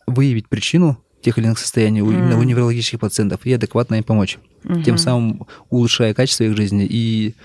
выявить 0.08 0.48
причину 0.48 0.98
тех 1.22 1.38
или 1.38 1.46
иных 1.46 1.60
состояний 1.60 2.02
mm. 2.02 2.14
именно 2.14 2.40
у 2.40 2.44
неврологических 2.44 3.00
пациентов 3.00 3.42
и 3.44 3.54
адекватно 3.54 3.96
им 3.96 4.04
помочь, 4.04 4.40
mm-hmm. 4.64 4.84
тем 4.84 4.98
самым 4.98 5.46
улучшая 5.70 6.14
качество 6.16 6.44
их 6.46 6.58
жизни 6.58 6.86
и 6.90 7.36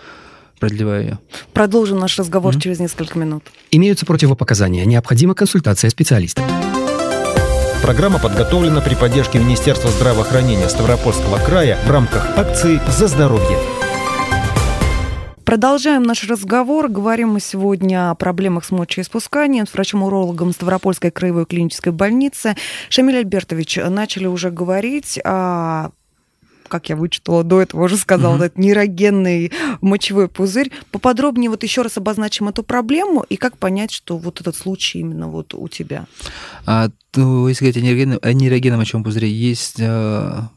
продлевая 0.59 1.03
ее. 1.03 1.19
Продолжим 1.53 1.99
наш 1.99 2.19
разговор 2.19 2.55
mm-hmm. 2.55 2.61
через 2.61 2.81
несколько 2.81 3.19
минут. 3.19 3.45
Имеются 3.71 4.07
противопоказания. 4.07 4.85
Необходима 4.87 5.35
консультация 5.35 5.91
специалиста. 5.91 6.43
Программа 7.87 8.19
подготовлена 8.19 8.81
при 8.81 8.97
поддержке 8.97 9.39
Министерства 9.39 9.89
здравоохранения 9.93 10.69
Ставропольского 10.69 11.39
края 11.39 11.79
в 11.87 11.89
рамках 11.89 12.37
акции 12.37 12.81
«За 12.89 13.07
здоровье». 13.07 13.57
Продолжаем 15.45 16.03
наш 16.03 16.29
разговор. 16.29 16.89
Говорим 16.89 17.35
мы 17.35 17.41
сегодня 17.41 18.11
о 18.11 18.17
проблемах 18.17 18.65
с 18.65 18.73
мочеиспусканием 18.73 19.69
с 19.69 19.73
врачом-урологом 19.73 20.51
Ставропольской 20.51 21.13
краевой 21.13 21.47
клинической 21.47 21.93
больницы. 21.93 22.57
Шамиль 22.89 23.19
Альбертович, 23.19 23.79
начали 23.89 24.27
уже 24.27 24.51
говорить 24.51 25.21
о 25.25 25.91
как 26.69 26.89
я 26.89 26.97
вычитала 26.97 27.45
до 27.45 27.61
этого, 27.63 27.85
уже 27.85 27.97
сказала, 27.97 28.35
угу. 28.35 28.45
этот 28.45 28.59
нейрогенный 28.59 29.53
мочевой 29.81 30.29
пузырь. 30.29 30.71
Поподробнее 30.91 31.51
вот 31.51 31.63
еще 31.63 31.83
раз 31.83 31.97
обозначим 31.97 32.49
эту 32.49 32.63
проблему 32.63 33.25
и 33.29 33.37
как 33.37 33.59
понять, 33.59 33.93
что 33.93 34.19
вот 34.19 34.41
этот 34.41 34.57
случай 34.57 35.01
именно 35.01 35.29
вот 35.29 35.55
у 35.55 35.69
тебя. 35.69 36.07
А, 36.65 36.91
то, 37.11 37.49
если 37.49 37.65
говорить 37.65 37.77
о 37.77 37.81
нейрогенном, 37.81 38.19
о 38.23 38.33
нейрогенном 38.33 38.79
мочевом 38.79 39.05
пузыре, 39.05 39.31
есть 39.31 39.81
а, 39.81 40.51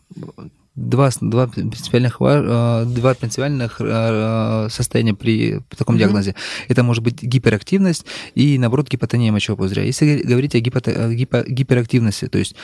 два, 0.80 1.10
два 1.22 1.48
принципиальных, 1.48 2.18
а, 2.20 2.86
два 2.86 3.14
принципиальных 3.14 3.78
а, 3.80 4.68
состояния 4.70 5.14
при 5.14 5.60
таком 5.76 5.96
mm-hmm. 5.96 6.00
диагнозе. 6.00 6.36
Это 6.68 6.84
может 6.84 7.04
быть 7.04 7.22
гиперактивность 7.22 8.06
и, 8.36 8.58
наоборот, 8.58 8.90
гипотония 8.90 9.32
мочевого 9.32 9.64
пузыря. 9.64 9.84
Если 9.84 10.22
говорить 10.24 10.56
о, 10.56 10.60
гипо, 10.60 10.80
гипо, 10.80 11.44
гиперактивности, 11.48 12.28
то 12.28 12.38
есть 12.38 12.56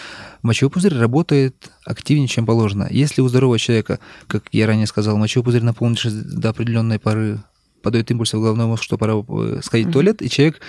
мочевой 0.42 0.72
пузырь 0.72 0.98
работает 0.98 1.72
активнее, 1.86 2.28
чем 2.28 2.46
положено. 2.46 2.88
Если 2.90 3.22
у 3.22 3.28
здорового 3.28 3.60
человека, 3.60 4.00
как 4.28 4.46
я 4.52 4.68
ранее 4.68 4.88
сказал, 4.88 5.18
мочевой 5.18 5.46
пузырь 5.46 5.64
наполнен 5.64 5.96
до 6.40 6.50
определенной 6.50 7.00
поры 7.00 7.40
подает 7.82 8.10
импульсы 8.10 8.36
в 8.38 8.42
головной 8.42 8.66
мозг, 8.66 8.82
что 8.82 8.98
пора 8.98 9.14
э, 9.14 9.60
сходить 9.62 9.88
mm-hmm. 9.88 9.90
в 9.92 9.94
туалет, 9.94 10.22
и 10.24 10.30
человек 10.30 10.60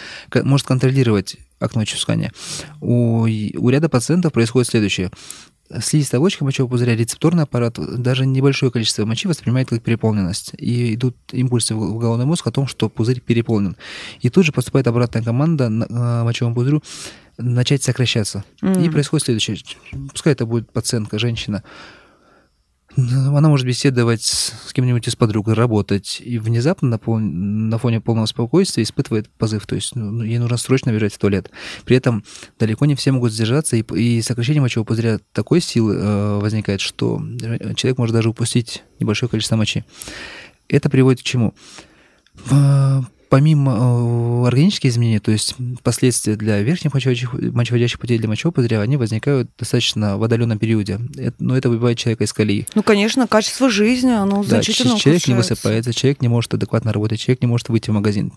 может 0.45 0.67
контролировать 0.67 1.39
окно 1.59 1.81
мочеиспускания. 1.81 2.31
У, 2.83 3.23
у 3.23 3.69
ряда 3.71 3.89
пациентов 3.89 4.35
происходит 4.35 4.69
следующее 4.69 5.11
слизистая 5.81 6.19
оболочка 6.19 6.45
мочевого 6.45 6.71
пузыря, 6.71 6.95
рецепторный 6.97 7.45
аппарат, 7.45 7.79
даже 7.79 8.27
небольшое 8.27 8.73
количество 8.73 9.05
мочи 9.05 9.29
воспринимает 9.29 9.69
как 9.69 9.83
переполненность. 9.83 10.53
И 10.59 10.95
идут 10.95 11.17
импульсы 11.33 11.75
в 11.75 11.99
головной 11.99 12.27
мозг 12.27 12.47
о 12.47 12.51
том, 12.53 12.67
что 12.67 12.89
пузырь 12.89 13.21
переполнен. 13.21 13.77
И 14.21 14.31
тут 14.31 14.45
же 14.45 14.53
поступает 14.53 14.87
обратная 14.87 15.23
команда 15.23 15.65
э, 15.67 16.23
мочевому 16.25 16.55
пузырю 16.55 16.83
начать 17.39 17.83
сокращаться. 17.83 18.45
Mm. 18.63 18.87
И 18.87 18.91
происходит 18.91 19.27
следующее. 19.27 19.59
Пускай 20.11 20.33
это 20.33 20.47
будет 20.47 20.71
пациентка, 20.73 21.19
женщина, 21.19 21.63
она 22.97 23.49
может 23.49 23.67
беседовать 23.67 24.23
с 24.23 24.73
кем-нибудь 24.73 25.07
из 25.07 25.17
подруг, 25.17 25.49
работать, 25.49 26.21
и 26.25 26.39
внезапно 26.39 26.89
на, 26.89 26.99
пол, 26.99 27.19
на 27.19 27.79
фоне 27.79 28.01
полного 28.01 28.27
спокойствия 28.27 28.83
испытывает 28.83 29.29
позыв, 29.29 29.67
то 29.67 29.75
есть 29.75 29.95
ну, 29.95 30.11
ну, 30.11 30.25
ей 30.25 30.39
нужно 30.39 30.57
срочно 30.57 30.91
бежать 30.91 31.15
в 31.15 31.19
туалет. 31.19 31.51
При 31.85 31.97
этом 31.97 32.25
далеко 32.59 32.87
не 32.87 32.95
все 32.95 33.13
могут 33.13 33.33
сдержаться, 33.33 33.77
и, 33.77 33.83
и 33.83 34.23
сокращение 34.23 34.63
мочевого 34.63 34.87
пузыря 34.87 35.19
такой 35.33 35.61
силы 35.61 35.97
э, 35.97 36.39
возникает, 36.41 36.81
что 36.81 37.23
человек 37.77 37.99
может 37.99 38.15
даже 38.15 38.31
упустить 38.31 38.83
небольшое 38.99 39.29
количество 39.29 39.57
мочи. 39.57 39.85
Это 40.69 40.89
приводит 40.89 41.21
к 41.21 41.25
чему? 41.25 41.55
Помимо 43.29 43.73
э, 43.73 44.47
органических 44.47 44.91
изменений, 44.91 45.19
то 45.19 45.31
есть 45.31 45.55
последствия 45.83 46.37
для 46.37 46.63
верхних 46.63 46.95
мочеводящих, 46.95 47.33
мочеводящих 47.33 47.99
путей 47.99 48.19
для 48.19 48.29
мочевого 48.29 48.55
пузыря, 48.55 48.81
они 48.81 48.97
возникают 48.97 49.51
достаточно 49.59 50.17
в 50.17 50.23
отдаленном 50.23 50.59
периоде. 50.59 51.01
Это, 51.17 51.35
но 51.39 51.57
это 51.57 51.69
выбивает 51.69 51.99
человека 51.99 52.25
из 52.25 52.33
колеи. 52.33 52.67
Ну, 52.75 52.83
конечно, 52.83 53.27
качество 53.27 53.69
жизни, 53.71 54.11
оно 54.11 54.43
да, 54.43 54.49
значительно 54.49 54.99
человек 54.99 55.27
не 55.27 55.35
высыпается, 55.35 55.93
человек 55.93 56.21
не 56.23 56.29
может 56.29 56.55
адекватно 56.55 56.93
работать, 56.93 57.21
человек 57.21 57.43
не 57.43 57.49
может 57.49 57.69
выйти 57.69 57.91
в 57.91 57.95
магазин. 57.95 58.33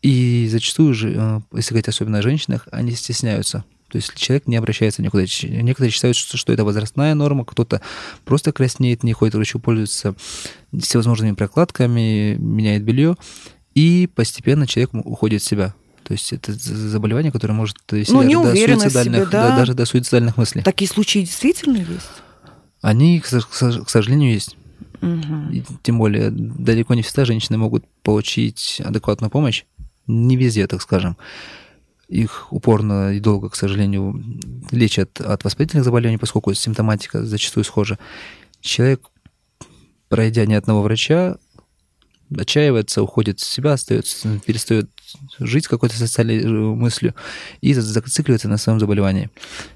И 0.00 0.48
зачастую 0.50 0.94
же, 0.94 1.14
э, 1.16 1.40
если 1.54 1.70
говорить 1.70 1.88
особенно 1.88 2.18
о 2.18 2.22
женщинах, 2.22 2.66
они 2.70 2.92
стесняются. 2.92 3.64
То 3.88 3.96
есть 3.96 4.14
человек 4.16 4.46
не 4.46 4.56
обращается 4.56 5.02
никуда. 5.02 5.24
Некоторые 5.42 5.92
считают, 5.92 6.16
что, 6.16 6.52
это 6.52 6.64
возрастная 6.64 7.14
норма, 7.14 7.44
кто-то 7.44 7.82
просто 8.24 8.50
краснеет, 8.50 9.02
не 9.02 9.12
ходит 9.12 9.34
врачу, 9.34 9.58
пользуется 9.58 10.14
всевозможными 10.72 11.34
прокладками, 11.34 12.36
меняет 12.38 12.84
белье 12.84 13.16
и 13.74 14.08
постепенно 14.14 14.66
человек 14.66 14.90
уходит 14.94 15.42
в 15.42 15.44
себя. 15.44 15.74
То 16.04 16.14
есть 16.14 16.32
это 16.32 16.52
заболевание, 16.52 17.30
которое 17.30 17.54
может 17.54 17.76
ну, 17.90 18.22
не 18.22 18.34
до, 18.34 18.50
суицидальных, 18.54 19.22
себе, 19.22 19.26
да? 19.30 19.56
даже 19.56 19.74
до 19.74 19.86
суицидальных 19.86 20.36
мыслей. 20.36 20.62
Такие 20.62 20.88
случаи 20.88 21.20
действительно 21.20 21.78
есть? 21.78 22.10
Они, 22.80 23.20
к 23.20 23.26
сожалению, 23.88 24.32
есть. 24.32 24.56
Угу. 25.00 25.64
Тем 25.82 25.98
более, 25.98 26.30
далеко 26.30 26.94
не 26.94 27.02
всегда 27.02 27.24
женщины 27.24 27.56
могут 27.56 27.84
получить 28.02 28.80
адекватную 28.84 29.30
помощь. 29.30 29.64
Не 30.06 30.36
везде, 30.36 30.66
так 30.66 30.82
скажем. 30.82 31.16
Их 32.08 32.52
упорно 32.52 33.12
и 33.12 33.20
долго, 33.20 33.48
к 33.48 33.56
сожалению, 33.56 34.22
лечат 34.70 35.20
от 35.20 35.44
воспалительных 35.44 35.84
заболеваний, 35.84 36.18
поскольку 36.18 36.52
симптоматика 36.52 37.24
зачастую 37.24 37.64
схожа. 37.64 37.98
Человек, 38.60 39.08
пройдя 40.08 40.44
ни 40.46 40.54
одного 40.54 40.82
врача, 40.82 41.38
отчаивается, 42.38 43.02
уходит 43.02 43.40
в 43.40 43.44
себя, 43.44 43.72
остается, 43.72 44.40
перестает 44.46 44.90
жить 45.38 45.66
какой-то 45.66 45.96
социальной 45.96 46.42
э, 46.42 46.48
мыслью 46.48 47.14
и 47.60 47.74
зацикливается 47.74 48.48
на 48.48 48.56
своем 48.56 48.80
заболевании. 48.80 49.30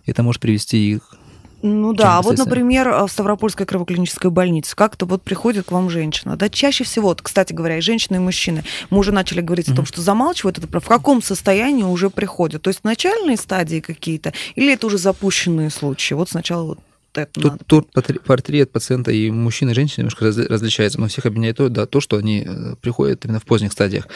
Это 0.06 0.22
может 0.22 0.40
привести 0.40 0.92
их 0.92 1.16
ну 1.62 1.94
да, 1.94 2.18
а 2.18 2.22
вот, 2.22 2.36
например, 2.38 2.88
в 3.06 3.08
Ставропольской 3.08 3.66
кровоклинической 3.66 4.30
больнице 4.30 4.76
как-то 4.76 5.06
вот 5.06 5.22
приходит 5.22 5.66
к 5.66 5.72
вам 5.72 5.88
женщина, 5.88 6.36
да, 6.36 6.48
чаще 6.48 6.84
всего, 6.84 7.08
вот, 7.08 7.22
кстати 7.22 7.52
говоря, 7.52 7.78
и 7.78 7.80
женщины, 7.80 8.16
и 8.16 8.20
мужчины, 8.20 8.62
мы 8.90 8.98
уже 8.98 9.10
начали 9.10 9.40
говорить 9.40 9.68
mm-hmm. 9.68 9.72
о 9.72 9.76
том, 9.76 9.86
что 9.86 10.02
замалчивают 10.02 10.58
это, 10.58 10.80
в 10.80 10.86
каком 10.86 11.22
состоянии 11.22 11.82
уже 11.82 12.10
приходят, 12.10 12.62
то 12.62 12.68
есть 12.68 12.84
начальные 12.84 13.36
стадии 13.36 13.80
какие-то, 13.80 14.32
или 14.54 14.72
это 14.72 14.86
уже 14.86 14.98
запущенные 14.98 15.70
случаи? 15.70 16.14
Вот 16.14 16.28
сначала 16.28 16.62
вот 16.62 16.78
это 17.22 17.40
тут, 17.40 17.66
тут 17.66 18.22
портрет 18.22 18.72
пациента 18.72 19.10
и 19.10 19.30
мужчины, 19.30 19.70
и 19.70 19.74
женщины 19.74 20.02
немножко 20.02 20.26
различается, 20.26 21.00
но 21.00 21.08
всех 21.08 21.26
объединяет 21.26 21.56
то, 21.56 21.68
да, 21.68 21.86
то, 21.86 22.00
что 22.00 22.16
они 22.16 22.44
э, 22.46 22.76
приходят 22.80 23.24
именно 23.24 23.40
в 23.40 23.44
поздних 23.44 23.72
стадиях. 23.72 24.08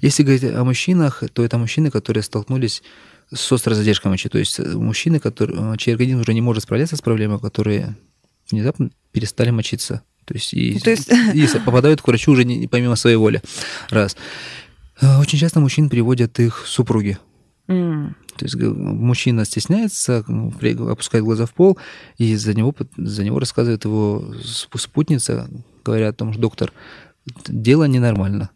Если 0.00 0.22
говорить 0.22 0.44
о 0.44 0.64
мужчинах, 0.64 1.22
то 1.32 1.44
это 1.44 1.58
мужчины, 1.58 1.90
которые 1.90 2.22
столкнулись 2.22 2.82
с 3.32 3.52
острой 3.52 3.76
задержкой 3.76 4.10
мочи, 4.10 4.28
то 4.28 4.38
есть 4.38 4.58
э, 4.58 4.64
мужчины, 4.64 5.20
которые, 5.20 5.74
э, 5.74 5.76
чей 5.76 5.92
организм 5.92 6.20
уже 6.20 6.34
не 6.34 6.40
может 6.40 6.62
справляться 6.64 6.96
с 6.96 7.02
проблемой, 7.02 7.38
которые 7.38 7.96
внезапно 8.50 8.90
перестали 9.12 9.50
мочиться. 9.50 10.02
То 10.24 10.34
есть, 10.34 10.52
и, 10.54 10.78
то 10.78 10.90
есть... 10.90 11.10
и 11.34 11.46
попадают 11.64 12.02
к 12.02 12.08
врачу 12.08 12.32
уже 12.32 12.44
не, 12.44 12.66
помимо 12.66 12.96
своей 12.96 13.16
воли. 13.16 13.42
Раз. 13.90 14.16
Очень 15.00 15.38
часто 15.38 15.60
мужчин 15.60 15.88
приводят 15.88 16.38
их 16.40 16.64
супруги. 16.66 17.18
Mm. 17.68 18.14
То 18.38 18.44
есть 18.44 18.56
мужчина 18.56 19.44
стесняется, 19.44 20.18
опускает 20.18 21.24
глаза 21.24 21.46
в 21.46 21.52
пол, 21.52 21.78
и 22.16 22.36
за 22.36 22.54
него, 22.54 22.74
за 22.96 23.24
него 23.24 23.38
рассказывает 23.38 23.84
его 23.84 24.24
спутница, 24.74 25.50
говоря 25.84 26.08
о 26.08 26.12
том, 26.12 26.32
что 26.32 26.42
доктор, 26.42 26.72
дело 27.46 27.84
ненормально. 27.84 28.50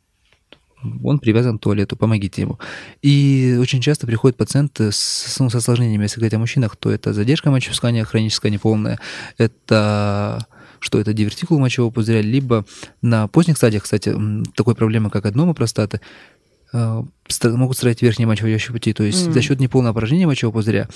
Он 1.04 1.18
привязан 1.20 1.58
к 1.58 1.62
туалету, 1.62 1.96
помогите 1.96 2.42
ему. 2.42 2.58
И 3.02 3.56
очень 3.60 3.80
часто 3.80 4.06
приходят 4.06 4.36
пациенты 4.36 4.90
с, 4.90 5.36
ну, 5.38 5.48
с 5.48 5.54
осложнениями. 5.54 6.02
Если 6.02 6.18
говорить 6.18 6.34
о 6.34 6.40
мужчинах, 6.40 6.76
то 6.76 6.90
это 6.90 7.12
задержка 7.12 7.50
мочеиспускания 7.50 8.04
хроническая, 8.04 8.50
неполная, 8.50 8.98
это 9.38 10.46
что 10.80 10.98
это 10.98 11.12
дивертикул 11.12 11.60
мочевого 11.60 11.92
пузыря, 11.92 12.20
либо 12.20 12.64
на 13.02 13.28
поздних 13.28 13.56
стадиях, 13.56 13.84
кстати, 13.84 14.16
такой 14.56 14.74
проблемы, 14.74 15.10
как 15.10 15.24
аднома 15.26 15.54
простаты, 15.54 16.00
могут 16.72 17.76
строить 17.76 18.02
верхние 18.02 18.26
мочеводящие 18.26 18.72
пути. 18.72 18.92
То 18.92 19.04
есть 19.04 19.28
mm. 19.28 19.32
за 19.32 19.42
счет 19.42 19.60
неполного 19.60 19.90
опорожнения 19.90 20.26
мочевого 20.26 20.54
пузыря 20.54 20.88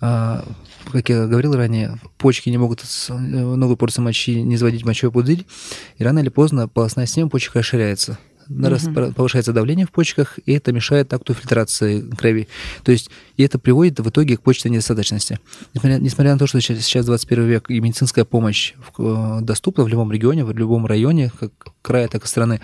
А, 0.00 0.44
как 0.92 1.08
я 1.08 1.26
говорил 1.26 1.54
ранее, 1.54 1.98
почки 2.18 2.50
не 2.50 2.58
могут 2.58 2.80
с 2.80 3.12
новой 3.12 3.76
порции 3.76 4.02
мочи 4.02 4.42
не 4.42 4.56
заводить 4.56 4.84
мочевой 4.84 5.12
пузырь, 5.12 5.46
и 5.98 6.04
рано 6.04 6.18
или 6.20 6.28
поздно 6.28 6.68
полостная 6.68 7.06
система 7.06 7.30
почек 7.30 7.54
расширяется 7.54 8.18
угу. 8.48 9.12
повышается 9.12 9.52
давление 9.52 9.86
в 9.86 9.90
почках, 9.90 10.38
и 10.44 10.52
это 10.52 10.72
мешает 10.72 11.12
акту 11.12 11.34
фильтрации 11.34 12.00
крови. 12.00 12.48
То 12.84 12.92
есть, 12.92 13.10
и 13.36 13.42
это 13.42 13.58
приводит 13.58 14.00
в 14.00 14.08
итоге 14.08 14.36
к 14.36 14.42
почечной 14.42 14.72
недостаточности. 14.72 15.38
Несмотря, 15.74 15.98
несмотря 15.98 16.32
на 16.32 16.38
то, 16.38 16.46
что 16.46 16.60
сейчас 16.60 17.06
21 17.06 17.46
век 17.46 17.70
и 17.70 17.80
медицинская 17.80 18.24
помощь 18.24 18.74
э, 18.98 19.38
доступна 19.42 19.84
в 19.84 19.88
любом 19.88 20.12
регионе, 20.12 20.44
в 20.44 20.56
любом 20.56 20.86
районе, 20.86 21.30
как 21.38 21.52
края, 21.82 22.08
так 22.08 22.24
и 22.24 22.28
страны, 22.28 22.60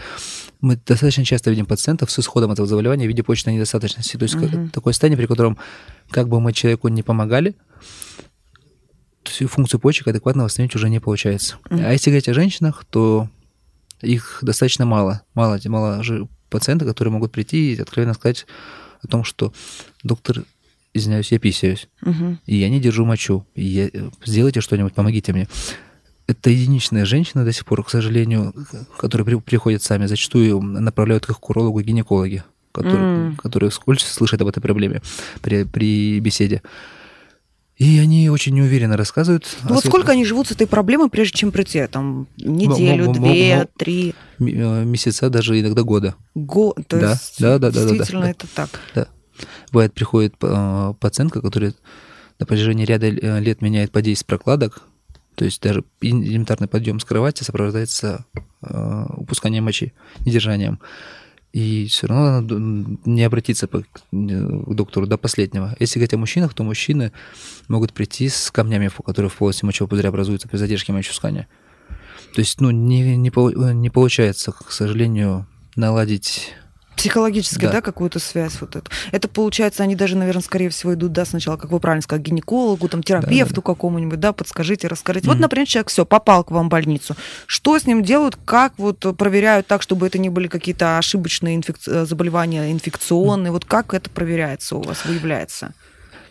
мы 0.61 0.77
достаточно 0.77 1.25
часто 1.25 1.51
видим 1.51 1.67
пациентов 1.67 2.11
с 2.11 2.19
исходом 2.19 2.53
этого 2.53 2.69
заболевания 2.69 3.07
в 3.07 3.09
виде 3.09 3.23
почечной 3.23 3.55
недостаточности. 3.55 4.17
То 4.17 4.25
есть 4.25 4.35
угу. 4.35 4.69
такое 4.73 4.93
состояние, 4.93 5.19
при 5.19 5.27
котором 5.27 5.59
как 6.11 6.29
бы 6.29 6.41
мы 6.41 6.53
человеку 6.53 6.89
не 6.89 7.03
помогали, 7.03 7.57
функцию 9.25 9.81
почек 9.81 10.09
адекватно 10.09 10.45
восстановить 10.45 10.75
уже 10.75 10.89
не 10.89 11.01
получается. 11.01 11.57
Mm-hmm. 11.71 11.85
А 11.85 11.93
если 11.93 12.11
говорить 12.11 12.29
о 12.29 12.35
женщинах, 12.35 12.85
то 12.89 13.29
их 14.03 14.39
достаточно 14.43 14.85
мало. 14.85 15.23
Мало, 15.35 15.59
мало 15.67 16.03
же 16.03 16.29
пациентов, 16.51 16.89
которые 16.89 17.13
могут 17.13 17.33
прийти 17.33 17.73
и 17.73 17.81
откровенно 17.81 18.15
сказать 18.15 18.47
о 19.03 19.07
том, 19.09 19.25
что 19.25 19.53
доктор, 20.03 20.45
извиняюсь, 20.95 21.33
я 21.33 21.39
писаюсь, 21.39 21.89
угу. 22.03 22.39
и 22.47 22.57
я 22.57 22.69
не 22.69 22.81
держу 22.81 23.05
мочу, 23.05 23.47
и 23.55 23.65
я... 23.65 23.91
сделайте 24.25 24.61
что-нибудь, 24.61 24.95
помогите 24.95 25.33
мне. 25.33 25.49
Это 26.29 26.51
единичная 26.51 27.05
женщина 27.05 27.45
до 27.45 27.53
сих 27.53 27.65
пор, 27.65 27.83
к 27.83 27.91
сожалению, 27.91 28.55
которые 28.97 29.25
при, 29.25 29.35
приходят 29.37 29.83
сами, 29.83 30.07
зачастую 30.07 30.61
направляют 30.63 31.29
их 31.29 31.41
к 31.41 31.51
урологу 31.51 31.81
и 31.81 31.85
гинекологи, 31.85 32.45
которые, 32.71 33.31
mm. 33.31 33.37
которые 33.37 33.71
вскользь 33.71 34.05
слышат 34.05 34.41
об 34.41 34.49
этой 34.49 34.61
проблеме 34.61 35.03
при, 35.41 35.65
при 35.65 36.21
беседе. 36.21 36.63
И 37.77 37.99
они 37.99 38.29
очень 38.29 38.55
неуверенно 38.55 38.97
рассказывают. 38.97 39.57
Ну 39.65 39.75
вот 39.75 39.85
сколько 39.85 40.13
они 40.13 40.25
живут 40.25 40.49
с 40.49 40.53
этой 40.53 40.67
проблемой, 40.67 41.09
прежде 41.09 41.39
чем 41.39 41.53
прийти? 41.53 41.87
Там 41.87 42.29
неделю, 42.37 43.13
две, 43.13 43.67
три? 43.77 44.15
Э, 44.39 44.85
месяца, 44.85 45.31
даже 45.31 45.59
иногда 45.59 45.83
года. 45.83 46.15
Год, 46.35 46.77
то 46.87 47.01
да, 47.01 47.11
есть 47.13 47.41
да, 47.41 47.59
да, 47.59 47.71
да, 47.71 47.81
действительно 47.81 48.21
да, 48.21 48.27
да, 48.27 48.31
это 48.31 48.47
так. 48.55 48.71
Да. 48.95 49.09
Бывает, 49.73 49.95
приходит 49.95 50.35
э, 50.43 50.95
пациентка, 51.01 51.41
которая 51.41 51.75
на 52.39 52.47
протяжении 52.47 52.85
ряда 52.85 53.07
э, 53.07 53.41
лет 53.41 53.63
меняет 53.63 53.91
по 53.91 54.03
10 54.03 54.27
прокладок, 54.27 54.83
то 55.35 55.45
есть 55.47 55.63
даже 55.63 55.83
элементарный 56.03 56.69
подъем 56.69 57.01
с 57.01 57.05
кровати 57.05 57.43
сопровождается 57.43 58.27
упусканием 58.61 59.65
мочи, 59.65 59.93
недержанием 60.25 60.79
и 61.53 61.87
все 61.87 62.07
равно 62.07 62.41
надо 62.41 62.57
не 63.05 63.23
обратиться 63.23 63.67
к 63.67 63.85
доктору 64.11 65.07
до 65.07 65.19
последнего. 65.19 65.77
Если 65.79 65.99
говорить 65.99 66.15
о 66.15 66.19
мужчинах, 66.19 66.55
то 66.55 66.65
мужчины 66.65 67.13
могут 67.69 67.93
прийти 67.93 68.29
с 68.29 68.51
камнями, 68.51 68.91
которые 69.05 69.29
в 69.31 69.37
полости 69.37 69.65
мочевого 69.65 69.91
пузыря 69.91 70.09
образуются 70.09 70.49
при 70.49 70.57
задержке 70.57 70.93
мочеиспускания. 70.93 71.49
То 72.35 72.41
есть, 72.41 72.61
ну, 72.61 72.71
не, 72.71 73.17
не, 73.17 73.31
не 73.75 73.91
получается, 73.91 74.53
к 74.53 74.73
сожалению, 74.73 75.47
наладить 75.77 76.55
Психологически, 76.97 77.63
да, 77.63 77.73
да 77.73 77.81
какую-то 77.81 78.19
связь 78.19 78.61
вот 78.61 78.77
эту. 78.77 78.91
Это 79.11 79.29
получается, 79.29 79.83
они 79.83 79.97
даже, 79.97 80.17
наверное, 80.17 80.43
скорее 80.43 80.69
всего 80.69 80.95
идут, 80.95 81.13
да, 81.13 81.25
сначала, 81.25 81.57
как 81.57 81.71
вы 81.71 81.81
правильно 81.81 82.03
сказали, 82.03 82.23
к 82.23 82.27
гинекологу, 82.27 82.89
там, 82.89 83.03
терапевту 83.03 83.55
да, 83.55 83.61
да, 83.61 83.63
да. 83.63 83.63
какому-нибудь, 83.63 84.21
да, 84.21 84.33
подскажите, 84.33 84.89
расскажите. 84.89 85.27
Mm-hmm. 85.27 85.31
Вот, 85.31 85.41
например, 85.41 85.67
человек 85.67 85.89
все, 85.89 86.05
попал 86.05 86.45
к 86.45 86.51
вам 86.51 86.67
в 86.67 86.71
больницу. 86.71 87.17
Что 87.47 87.79
с 87.79 87.87
ним 87.87 88.03
делают, 88.03 88.39
как 88.45 88.75
вот 88.79 89.05
проверяют 89.17 89.67
так, 89.67 89.83
чтобы 89.83 90.07
это 90.07 90.19
не 90.19 90.29
были 90.29 90.49
какие-то 90.49 90.99
ошибочные 90.99 91.57
инфекци... 91.57 91.91
Э, 91.91 92.07
заболевания 92.07 92.71
инфекционные? 92.71 93.51
Mm-hmm. 93.51 93.53
Вот 93.53 93.65
как 93.65 93.95
это 93.95 94.11
проверяется 94.11 94.77
у 94.77 94.83
вас, 94.83 95.05
выявляется? 95.05 95.75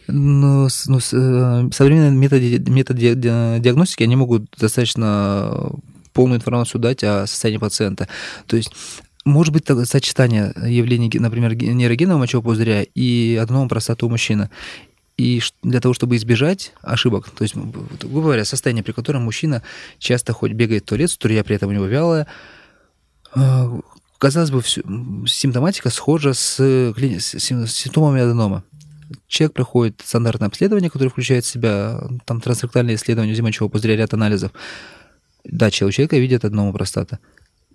Ну, 0.08 0.68
ну, 0.88 0.98
э, 0.98 1.70
современные 1.72 2.12
методы, 2.12 2.60
методы 2.70 3.16
диагностики, 3.16 4.04
они 4.04 4.16
могут 4.16 4.46
достаточно 4.58 5.72
полную 6.14 6.40
информацию 6.40 6.82
дать 6.82 7.04
о 7.04 7.26
состоянии 7.28 7.60
пациента. 7.60 8.08
То 8.48 8.58
есть 8.58 8.72
может 9.26 9.54
быть 9.54 9.68
сочетание 9.88 10.54
явлений, 10.66 11.12
например, 11.14 11.56
нейрогенного 11.56 12.20
мочевого 12.20 12.46
пузыря 12.46 12.84
и 12.84 13.36
аденома 13.42 13.70
простаты 13.70 14.06
у 14.06 14.10
мужчины. 14.10 14.50
И 15.18 15.42
для 15.62 15.80
того, 15.80 15.94
чтобы 15.94 16.16
избежать 16.16 16.74
ошибок, 16.82 17.30
то 17.30 17.44
есть, 17.44 17.56
грубо 17.56 18.22
говоря, 18.22 18.46
состояние, 18.46 18.84
при 18.84 18.92
котором 18.92 19.24
мужчина 19.24 19.62
часто 20.00 20.34
хоть 20.34 20.54
бегает 20.54 20.84
в 20.84 20.86
туалет, 20.88 21.12
струя 21.12 21.44
при 21.44 21.56
этом 21.56 21.70
у 21.70 21.74
него 21.74 21.86
вялая, 21.86 22.26
э, 23.36 23.80
казалось 24.18 24.50
бы, 24.50 24.64
симптоматика 24.64 25.92
схожа 25.92 26.34
с, 26.34 26.60
с 26.60 27.30
симптомами 27.30 28.22
аденома. 28.22 28.64
Человек 29.28 29.54
проходит 29.54 30.02
стандартное 30.04 30.48
обследование, 30.48 30.90
которое 30.90 31.10
включает 31.10 31.46
в 31.46 31.48
себя 31.48 32.02
там, 32.26 32.42
трансректальное 32.42 32.96
исследование 32.96 33.40
мочевого 33.44 33.72
пузыря, 33.72 33.98
ряд 33.98 34.14
анализов. 34.14 34.52
Да, 35.44 35.68
у 35.68 35.70
человека 35.70 36.18
видят 36.18 36.46
аденому 36.46 36.74
простата 36.74 37.20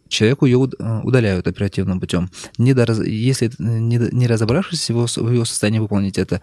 человеку 0.08 0.46
ее 0.46 0.68
э, 0.78 1.00
удаляют 1.02 1.46
оперативным 1.46 2.00
путем. 2.00 2.30
Не 2.58 2.74
до, 2.74 2.90
если 3.02 3.50
не, 3.58 3.96
не 3.96 4.26
разобравшись 4.26 4.88
его, 4.88 5.06
в 5.06 5.32
его 5.32 5.44
состоянии 5.44 5.78
выполнить 5.78 6.18
это, 6.18 6.40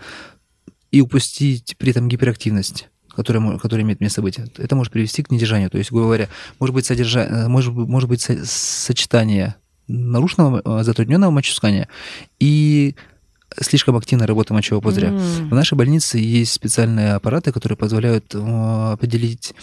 и 0.91 1.01
упустить 1.01 1.75
при 1.77 1.91
этом 1.91 2.07
гиперактивность, 2.07 2.89
которая, 3.09 3.57
которая 3.57 3.83
имеет 3.83 3.99
место 3.99 4.21
быть, 4.21 4.37
это 4.57 4.75
может 4.75 4.93
привести 4.93 5.23
к 5.23 5.31
недержанию. 5.31 5.69
То 5.69 5.77
есть, 5.77 5.91
грубо 5.91 6.05
говоря, 6.05 6.29
может 6.59 6.75
быть, 6.75 6.85
содержа... 6.85 7.21
Э, 7.21 7.47
может, 7.47 7.73
может 7.73 8.09
быть 8.09 8.21
сочетание 8.21 9.55
нарушенного, 9.87 10.61
э, 10.63 10.83
затрудненного 10.83 11.31
мочеиспускания 11.31 11.89
и 12.39 12.95
слишком 13.59 13.95
активная 13.95 14.27
работа 14.27 14.53
мочевого 14.53 14.81
пузыря. 14.81 15.09
Mm. 15.09 15.49
В 15.49 15.53
нашей 15.53 15.75
больнице 15.75 16.17
есть 16.17 16.53
специальные 16.53 17.13
аппараты, 17.13 17.51
которые 17.51 17.77
позволяют 17.77 18.33
определить 18.33 19.53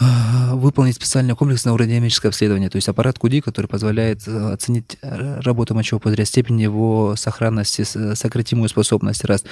выполнить 0.00 0.96
специальное 0.96 1.34
комплексное 1.34 1.72
уродинаметрическое 1.72 2.30
обследование, 2.30 2.68
то 2.68 2.76
есть 2.76 2.88
аппарат 2.88 3.18
КУДИ, 3.18 3.40
который 3.40 3.66
позволяет 3.66 4.26
э, 4.26 4.52
оценить 4.52 4.98
э, 5.02 5.40
работу 5.40 5.74
мочевого 5.74 6.02
пузыря, 6.02 6.24
степень 6.24 6.60
его 6.60 7.14
сохранности, 7.16 7.82
сократимую 7.82 8.68
способность. 8.68 9.24
Раз 9.24 9.44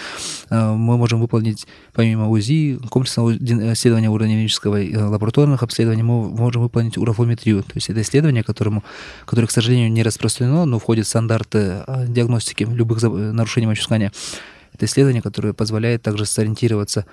а, 0.50 0.74
мы 0.74 0.96
можем 0.96 1.20
выполнить 1.20 1.66
помимо 1.92 2.28
УЗИ, 2.28 2.78
комплексного 2.90 3.37
исследования 3.37 4.11
уродинаметрического 4.11 4.81
и 4.81 4.92
э, 4.92 5.05
лабораторных 5.05 5.62
обследований, 5.62 6.02
мы 6.02 6.28
можем 6.31 6.62
выполнить 6.62 6.98
урофометрию, 6.98 7.62
то 7.62 7.72
есть 7.74 7.90
это 7.90 8.00
исследование, 8.02 8.42
которому, 8.42 8.83
которое, 9.26 9.46
к 9.46 9.52
сожалению, 9.52 9.92
не 9.92 10.02
распространено, 10.02 10.64
но 10.64 10.78
входит 10.78 11.07
в 11.07 11.09
стандарты 11.09 11.85
а, 11.87 12.05
диагностики 12.07 12.64
любых 12.64 13.00
нарушений 13.02 13.66
мочеиспускания. 13.66 14.12
Это 14.74 14.87
исследование, 14.87 15.22
которое 15.22 15.52
позволяет 15.52 16.02
также 16.02 16.26
сориентироваться 16.26 17.07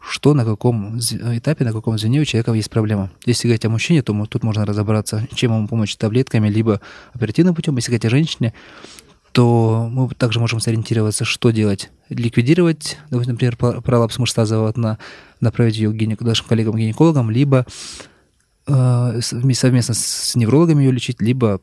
что 0.00 0.34
на 0.34 0.44
каком 0.44 0.98
этапе, 0.98 1.64
на 1.64 1.72
каком 1.72 1.98
звене 1.98 2.20
у 2.20 2.24
человека 2.24 2.52
есть 2.52 2.70
проблема. 2.70 3.10
Если 3.26 3.48
говорить 3.48 3.64
о 3.64 3.70
мужчине, 3.70 4.02
то 4.02 4.26
тут 4.26 4.42
можно 4.42 4.64
разобраться, 4.64 5.26
чем 5.34 5.54
ему 5.54 5.68
помочь 5.68 5.96
таблетками, 5.96 6.48
либо 6.48 6.80
оперативным 7.12 7.54
путем. 7.54 7.76
Если 7.76 7.90
говорить 7.90 8.06
о 8.06 8.10
женщине, 8.10 8.54
то 9.32 9.88
мы 9.90 10.08
также 10.10 10.40
можем 10.40 10.58
сориентироваться, 10.60 11.24
что 11.24 11.50
делать. 11.50 11.90
Ликвидировать, 12.08 12.98
например, 13.10 13.56
пролапс 13.56 14.18
мышцазового 14.18 14.72
дна, 14.72 14.98
направить 15.40 15.76
ее 15.76 15.92
к 15.92 16.20
нашим 16.22 16.46
коллегам-гинекологам, 16.46 17.30
либо 17.30 17.64
совместно 19.20 19.94
с 19.94 20.34
неврологами 20.36 20.82
ее 20.82 20.92
лечить, 20.92 21.20
либо 21.20 21.60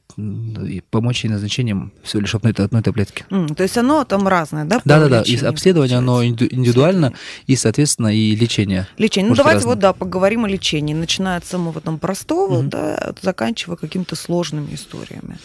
помочь 0.89 1.23
ей 1.23 1.29
назначением 1.29 1.91
всего 2.03 2.21
лишь 2.21 2.35
одной, 2.35 2.53
одной 2.53 2.81
таблетки. 2.81 3.25
Mm, 3.29 3.55
то 3.55 3.63
есть 3.63 3.77
оно 3.77 4.03
там 4.03 4.27
разное, 4.27 4.65
да? 4.65 4.81
Да, 4.85 4.99
да, 4.99 5.09
да. 5.09 5.21
И 5.21 5.37
обследование 5.37 5.97
оно 5.97 6.25
индивидуально, 6.25 7.13
и, 7.45 7.55
соответственно, 7.55 8.15
и 8.15 8.35
лечение. 8.35 8.87
Лечение. 8.97 9.29
Ну, 9.29 9.35
давайте 9.35 9.57
разное. 9.57 9.75
вот, 9.75 9.79
да, 9.79 9.93
поговорим 9.93 10.45
о 10.45 10.47
лечении. 10.47 10.93
Начиная 10.93 11.37
от 11.37 11.45
самого 11.45 11.81
там 11.81 11.99
простого, 11.99 12.61
mm-hmm. 12.61 12.69
да, 12.69 13.13
заканчивая 13.21 13.77
какими-то 13.77 14.15
сложными 14.15 14.73
историями. 14.73 15.37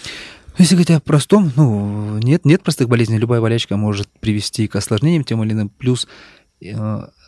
Если 0.59 0.75
говорить 0.75 0.91
о 0.91 1.01
простом, 1.01 1.51
ну, 1.57 2.19
нет, 2.19 2.45
нет 2.45 2.63
простых 2.63 2.89
болезней. 2.89 3.19
Любая 3.19 3.41
болячка 3.41 3.77
может 3.77 4.09
привести 4.21 4.69
к 4.69 4.77
осложнениям 4.77 5.25
тем 5.25 5.43
или 5.43 5.53
иным. 5.53 5.71
Плюс 5.71 6.07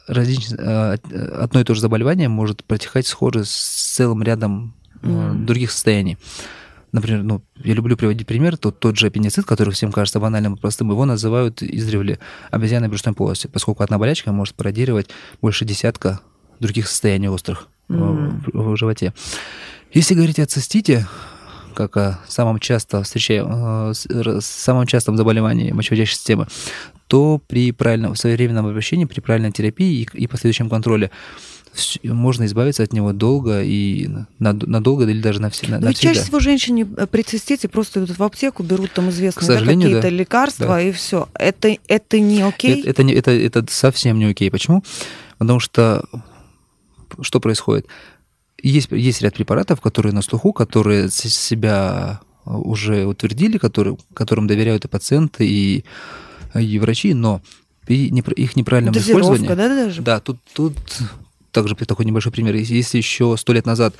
различные, 0.07 0.59
э, 0.59 0.97
одно 1.41 1.61
и 1.61 1.65
то 1.65 1.75
же 1.75 1.81
заболевание 1.81 2.29
может 2.29 2.65
протекать 2.65 3.07
схоже 3.07 3.45
с 3.45 3.95
целым 3.95 4.23
рядом 4.23 4.75
mm. 5.03 5.45
других 5.45 5.71
состояний. 5.71 6.19
Например, 6.93 7.23
ну, 7.25 7.43
я 7.57 7.75
люблю 7.75 7.97
приводить 7.97 8.27
пример, 8.27 8.57
то 8.57 8.71
тот 8.71 8.97
же 8.97 9.09
аппендицит, 9.09 9.45
который 9.47 9.75
всем 9.75 9.91
кажется 9.91 10.21
банальным 10.21 10.55
и 10.55 10.61
простым, 10.61 10.91
его 10.91 11.05
называют 11.05 11.63
издревле 11.63 12.21
обезьяной 12.53 12.89
брюшной 12.89 13.15
полости, 13.15 13.49
поскольку 13.49 13.83
одна 13.83 13.99
болячка 13.99 14.31
может 14.31 14.55
пародировать 14.55 15.09
больше 15.43 15.65
десятка 15.65 16.21
других 16.61 16.87
состояний 16.87 17.29
острых 17.29 17.69
mm. 17.89 18.51
в, 18.53 18.73
в 18.73 18.77
животе. 18.77 19.13
Если 19.93 20.15
говорить 20.15 20.39
о 20.39 20.47
цистите, 20.47 21.07
как 21.75 21.97
о 21.97 22.21
самом 22.29 22.59
часто 22.59 23.03
встречаем, 23.03 23.93
самом 24.41 24.87
частом 24.87 25.17
заболевании 25.17 25.73
мочеводящей 25.73 26.17
системы, 26.17 26.47
то 27.09 27.41
при 27.47 27.73
правильном 27.73 28.15
своевременном 28.17 28.67
обращении, 28.67 29.05
при 29.05 29.21
правильной 29.21 29.53
терапии 29.53 30.03
и, 30.03 30.09
и 30.23 30.27
последующем 30.27 30.71
контроле 30.71 31.11
можно 32.05 32.45
избавиться 32.45 32.83
от 32.83 32.93
него 32.93 33.13
долго 33.13 33.63
и 33.63 34.09
надолго 34.39 35.05
или 35.05 35.21
даже 35.21 35.41
навсегда. 35.41 35.81
Но 35.81 35.89
ведь 35.89 35.99
чаще 35.99 36.21
всего 36.21 36.39
женщине 36.39 36.87
э, 36.97 37.07
при 37.07 37.23
цистите 37.23 37.69
просто 37.69 38.01
идут 38.01 38.17
в 38.17 38.23
аптеку, 38.23 38.63
берут 38.63 38.93
там 38.93 39.11
известные 39.11 39.59
да, 39.59 39.65
какие-то 39.65 40.03
да. 40.03 40.09
лекарства 40.09 40.67
да. 40.67 40.81
и 40.81 40.93
все. 40.93 41.29
Это, 41.35 41.77
это 41.89 42.21
не 42.21 42.43
окей? 42.43 42.81
Это, 42.81 42.91
это, 42.91 43.03
не, 43.03 43.13
это, 43.13 43.31
это 43.33 43.65
совсем 43.69 44.19
не 44.19 44.27
окей. 44.27 44.51
Почему? 44.51 44.85
Потому 45.39 45.59
что 45.59 46.05
что 47.21 47.41
происходит? 47.41 47.87
Есть, 48.65 48.91
есть 48.93 49.21
ряд 49.21 49.35
препаратов, 49.35 49.83
которые 49.83 50.15
на 50.15 50.23
слуху, 50.23 50.55
которые 50.55 51.11
себя 51.11 52.21
уже 52.47 53.05
утвердили, 53.05 53.59
которые, 53.59 53.99
которым 54.15 54.47
доверяют 54.47 54.87
и 54.87 54.89
пациенты, 54.89 55.47
и, 55.47 55.85
и 56.55 56.79
врачи, 56.79 57.13
но 57.13 57.43
при 57.85 58.07
их 58.07 58.57
неправильном 58.57 58.95
использовании... 58.97 59.47
да, 59.47 59.69
даже? 59.69 60.01
Да, 60.01 60.21
тут, 60.21 60.39
тут 60.55 60.75
также 61.55 61.75
такой 61.77 62.05
небольшой 62.05 62.33
пример. 62.33 62.55
Если 62.57 62.99
еще 62.99 63.37
сто 63.39 63.53
лет 63.55 63.65
назад 63.65 63.95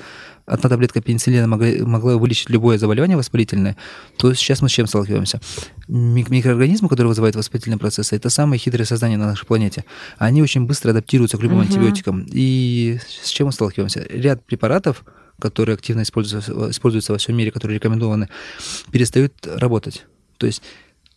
одна 0.45 0.69
таблетка 0.69 1.01
пенициллина 1.01 1.47
могла, 1.47 1.67
могла 1.81 2.17
вылечить 2.17 2.49
любое 2.49 2.77
заболевание 2.77 3.17
воспалительное, 3.17 3.77
то 4.17 4.33
сейчас 4.33 4.61
мы 4.61 4.69
с 4.69 4.73
чем 4.73 4.85
сталкиваемся? 4.85 5.39
Микроорганизмы, 5.87 6.89
которые 6.89 7.09
вызывают 7.09 7.35
воспалительные 7.35 7.79
процессы, 7.79 8.15
это 8.15 8.29
самые 8.29 8.59
хитрые 8.59 8.85
создания 8.85 9.17
на 9.17 9.25
нашей 9.25 9.45
планете. 9.45 9.85
Они 10.17 10.43
очень 10.43 10.65
быстро 10.65 10.91
адаптируются 10.91 11.37
к 11.37 11.41
любым 11.41 11.59
угу. 11.59 11.67
антибиотикам. 11.67 12.27
И 12.29 12.99
с 13.23 13.29
чем 13.29 13.47
мы 13.47 13.53
сталкиваемся? 13.53 14.05
Ряд 14.09 14.45
препаратов, 14.45 15.03
которые 15.39 15.75
активно 15.75 16.03
используются, 16.03 16.51
используются 16.69 17.13
во 17.13 17.17
всем 17.17 17.35
мире, 17.35 17.51
которые 17.51 17.77
рекомендованы, 17.77 18.29
перестают 18.91 19.33
работать. 19.47 20.05
То 20.37 20.45
есть 20.45 20.61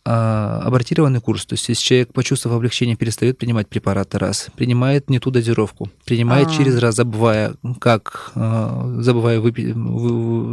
абортированный 0.03 1.21
курс, 1.21 1.45
то 1.45 1.53
есть 1.53 1.67
если 1.69 1.83
человек, 1.83 2.13
почувствовав 2.13 2.57
облегчение, 2.57 2.95
перестает 2.95 3.37
принимать 3.37 3.67
препараты 3.67 4.17
раз, 4.17 4.47
принимает 4.55 5.09
не 5.09 5.19
ту 5.19 5.29
дозировку, 5.29 5.89
принимает 6.05 6.47
А-а-а. 6.47 6.57
через 6.57 6.77
раз, 6.79 6.95
забывая, 6.95 7.53
как, 7.79 8.31
а, 8.35 8.97
забывая, 8.99 9.39
выпить, 9.39 9.67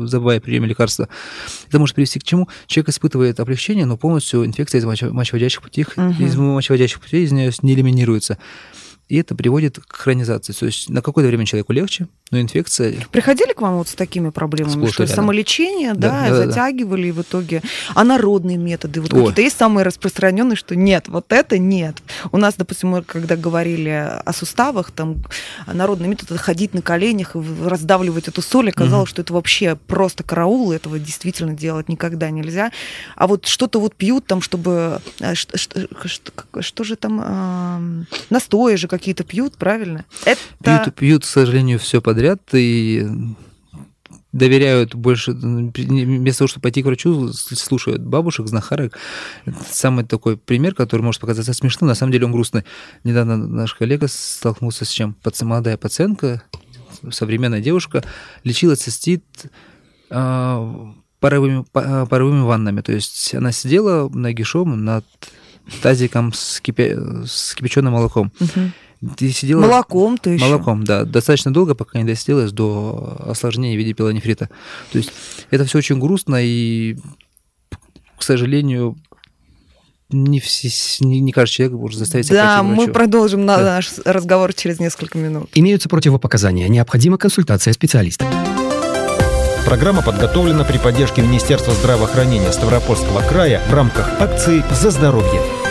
забывая 0.09 0.41
прием 0.41 0.65
лекарства, 0.65 1.09
это 1.69 1.79
может 1.79 1.95
привести 1.95 2.19
к 2.19 2.25
чему? 2.25 2.49
Человек 2.67 2.91
испытывает 2.91 3.41
облегчение, 3.41 3.87
но 3.87 3.97
полностью 3.97 4.45
инфекция 4.45 4.81
из 4.81 4.85
мочеводящих 4.85 5.63
путей, 5.63 5.87
угу. 5.97 6.11
из 6.19 6.37
мочеводящих 6.37 7.01
путей 7.01 7.25
из 7.25 7.33
нее 7.33 7.53
не 7.63 7.75
элиминируется 7.75 8.39
и 9.09 9.17
это 9.17 9.35
приводит 9.35 9.79
к 9.79 9.97
хронизации. 9.97 10.53
То 10.53 10.67
есть 10.67 10.91
на 10.91 11.01
какое-то 11.01 11.29
время 11.29 11.47
человеку 11.47 11.73
легче, 11.73 12.09
но 12.33 12.41
инфекция... 12.41 12.97
Приходили 13.13 13.53
к 13.53 13.61
вам 13.61 13.77
вот 13.79 13.89
с 13.89 13.95
такими 13.95 14.31
проблемами, 14.31 14.87
что 14.87 15.05
рядом. 15.05 15.17
самолечение, 15.17 15.95
да, 15.95 16.29
да, 16.29 16.29
да 16.29 16.47
затягивали, 16.47 17.03
да. 17.03 17.09
и 17.09 17.13
в 17.13 17.23
итоге... 17.23 17.63
А 17.95 18.03
народные 18.03 18.57
методы? 18.57 19.01
Вот 19.01 19.11
какие-то 19.11 19.43
есть 19.43 19.57
самые 19.57 19.85
распространенные, 19.85 20.57
что 20.57 20.75
нет, 20.75 21.07
вот 21.07 21.33
это 21.33 21.57
нет. 21.59 22.03
У 22.33 22.37
нас, 22.37 22.55
допустим, 22.57 22.91
мы 22.91 23.03
когда 23.03 23.37
говорили 23.37 23.91
о 24.25 24.33
суставах, 24.33 24.91
там 24.91 25.23
народный 25.73 26.09
метод 26.09 26.33
это 26.33 26.41
ходить 26.41 26.75
на 26.75 26.83
коленях 26.83 27.37
и 27.37 27.41
раздавливать 27.65 28.27
эту 28.27 28.43
соль, 28.43 28.71
оказалось, 28.71 29.09
угу. 29.09 29.15
что 29.15 29.23
это 29.23 29.33
вообще 29.33 29.77
просто 29.77 30.25
караул, 30.25 30.73
этого 30.73 30.99
действительно 30.99 31.55
делать 31.55 31.89
никогда 31.89 32.31
нельзя. 32.31 32.73
А 33.15 33.29
вот 33.29 33.47
что-то 33.47 33.79
вот 33.79 33.95
пьют 33.95 34.27
там, 34.27 34.43
чтобы... 34.43 35.01
Что, 35.35 35.57
что, 35.57 35.87
что, 36.07 36.33
что 36.61 36.85
же 36.85 36.97
там? 36.97 37.21
Э, 37.23 38.05
настои 38.31 38.75
же 38.75 38.89
какие-то 38.99 39.25
пьют, 39.25 39.57
правильно? 39.57 40.05
Это... 40.25 40.41
Пьют, 40.63 40.95
пьют, 40.95 41.23
к 41.23 41.27
сожалению, 41.27 41.79
все 41.79 42.01
подряд 42.01 42.41
и 42.53 43.07
доверяют 44.33 44.95
больше, 44.95 45.33
вместо 45.33 46.41
того, 46.41 46.49
чтобы 46.49 46.63
пойти 46.63 46.83
к 46.83 46.87
врачу, 46.87 47.33
слушают 47.33 48.03
бабушек, 48.03 48.47
знахарок. 48.47 48.99
самый 49.71 50.05
такой 50.05 50.37
пример, 50.37 50.75
который 50.75 51.03
может 51.03 51.21
показаться 51.21 51.55
смешным, 51.55 51.89
на 51.89 51.95
самом 51.95 52.13
деле 52.13 52.27
он 52.27 52.33
грустный. 52.33 52.65
Недавно 53.03 53.37
наш 53.37 53.75
коллега 53.75 54.09
столкнулся 54.09 54.85
с 54.85 54.91
чем? 54.91 55.17
Молодая 55.41 55.77
пациентка, 55.79 56.43
современная 57.11 57.61
девушка, 57.61 58.05
лечила 58.45 58.77
цистит 58.77 59.25
а, 60.11 60.93
паровыми, 61.21 61.65
паровыми 61.73 62.43
ваннами. 62.43 62.83
То 62.83 62.93
есть 62.93 63.35
она 63.35 63.53
сидела 63.53 64.09
нагишом 64.09 64.85
над 64.85 65.05
тазиком 65.83 66.33
с, 66.33 66.61
кипя... 66.61 67.25
с 67.27 67.55
кипяченым 67.55 67.95
молоком. 67.95 68.33
Угу. 68.39 68.71
Ты 69.17 69.31
сидела... 69.31 69.61
Молоком 69.61 70.17
ты 70.17 70.31
еще? 70.31 70.45
Молоком, 70.45 70.85
да. 70.85 71.05
Достаточно 71.05 71.53
долго, 71.53 71.75
пока 71.75 71.99
не 71.99 72.05
достигалось 72.05 72.53
до 72.53 73.17
осложнения 73.27 73.77
в 73.77 73.79
виде 73.79 73.93
пилонефрита. 73.93 74.49
То 74.93 74.99
есть 74.99 75.13
это 75.51 75.65
все 75.65 75.79
очень 75.79 75.99
грустно, 75.99 76.37
и, 76.41 76.97
к 78.19 78.23
сожалению, 78.23 78.97
не, 80.09 80.41
все, 80.41 80.71
не, 81.05 81.21
не 81.21 81.33
каждый 81.33 81.55
человек 81.55 81.79
может 81.79 81.99
заставить 81.99 82.27
себя 82.27 82.57
Да, 82.57 82.63
мы 82.63 82.89
продолжим 82.89 83.47
да. 83.47 83.59
наш 83.59 83.93
разговор 84.05 84.55
через 84.55 84.79
несколько 84.79 85.19
минут. 85.19 85.51
Имеются 85.55 85.89
противопоказания. 85.89 86.69
Необходима 86.69 87.19
консультация 87.19 87.73
специалиста. 87.73 88.25
Программа 89.67 90.01
подготовлена 90.01 90.63
при 90.63 90.79
поддержке 90.79 91.23
Министерства 91.23 91.75
здравоохранения 91.75 92.53
Ставропольского 92.53 93.21
края 93.21 93.61
в 93.69 93.75
рамках 93.75 94.09
акции 94.21 94.65
«За 94.71 94.91
здоровье». 94.91 95.66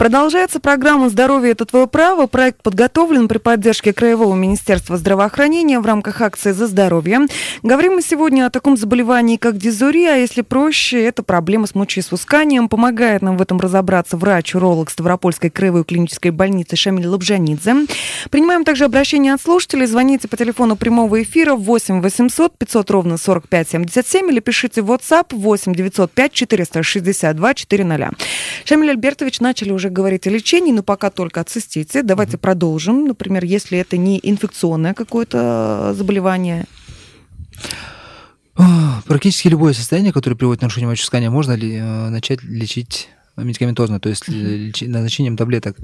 Продолжается 0.00 0.60
программа 0.60 1.10
«Здоровье– 1.10 1.50
это 1.52 1.66
твое 1.66 1.86
право». 1.86 2.26
Проект 2.26 2.62
подготовлен 2.62 3.28
при 3.28 3.36
поддержке 3.36 3.92
Краевого 3.92 4.34
министерства 4.34 4.96
здравоохранения 4.96 5.78
в 5.78 5.84
рамках 5.84 6.22
акции 6.22 6.52
«За 6.52 6.68
здоровье». 6.68 7.26
Говорим 7.62 7.96
мы 7.96 8.00
сегодня 8.00 8.46
о 8.46 8.50
таком 8.50 8.78
заболевании, 8.78 9.36
как 9.36 9.58
дизурия, 9.58 10.14
а 10.14 10.16
если 10.16 10.40
проще, 10.40 11.04
это 11.04 11.22
проблема 11.22 11.66
с 11.66 11.74
мочеиспусканием. 11.74 12.70
Помогает 12.70 13.20
нам 13.20 13.36
в 13.36 13.42
этом 13.42 13.60
разобраться 13.60 14.16
врач-уролог 14.16 14.88
Ставропольской 14.88 15.50
краевой 15.50 15.84
клинической 15.84 16.30
больницы 16.30 16.76
Шамиль 16.76 17.06
Лобжанидзе. 17.06 17.86
Принимаем 18.30 18.64
также 18.64 18.86
обращения 18.86 19.34
от 19.34 19.42
слушателей. 19.42 19.84
Звоните 19.84 20.28
по 20.28 20.38
телефону 20.38 20.76
прямого 20.76 21.22
эфира 21.22 21.56
8 21.56 22.00
800 22.00 22.56
500 22.56 22.90
ровно 22.90 23.18
45 23.18 23.68
77 23.68 24.30
или 24.30 24.40
пишите 24.40 24.80
в 24.80 24.90
WhatsApp 24.90 25.26
8 25.32 25.74
905 25.74 26.32
462 26.32 27.52
400. 27.54 28.10
Шамиль 28.64 28.90
Альбертович, 28.92 29.40
начали 29.40 29.72
уже 29.72 29.89
говорить 29.90 30.26
о 30.26 30.30
лечении, 30.30 30.72
но 30.72 30.82
пока 30.82 31.10
только 31.10 31.40
о 31.40 31.44
цистите. 31.44 32.02
Давайте 32.02 32.36
mm 32.36 32.40
продолжим. 32.40 33.06
Например, 33.06 33.44
если 33.44 33.78
это 33.78 33.96
не 33.96 34.18
инфекционное 34.22 34.94
какое-то 34.94 35.94
заболевание. 35.96 36.64
Практически 39.06 39.48
любое 39.48 39.72
состояние, 39.72 40.12
которое 40.12 40.36
приводит 40.36 40.60
к 40.60 40.62
нарушению 40.62 40.90
мочеиспускания, 40.90 41.30
можно 41.30 41.52
ли, 41.52 41.76
э, 41.76 42.08
начать 42.10 42.42
лечить 42.42 43.08
медикаментозно, 43.36 44.00
то 44.00 44.08
есть 44.08 44.28
mm 44.28 44.88
назначением 44.88 45.36
таблеток. 45.36 45.76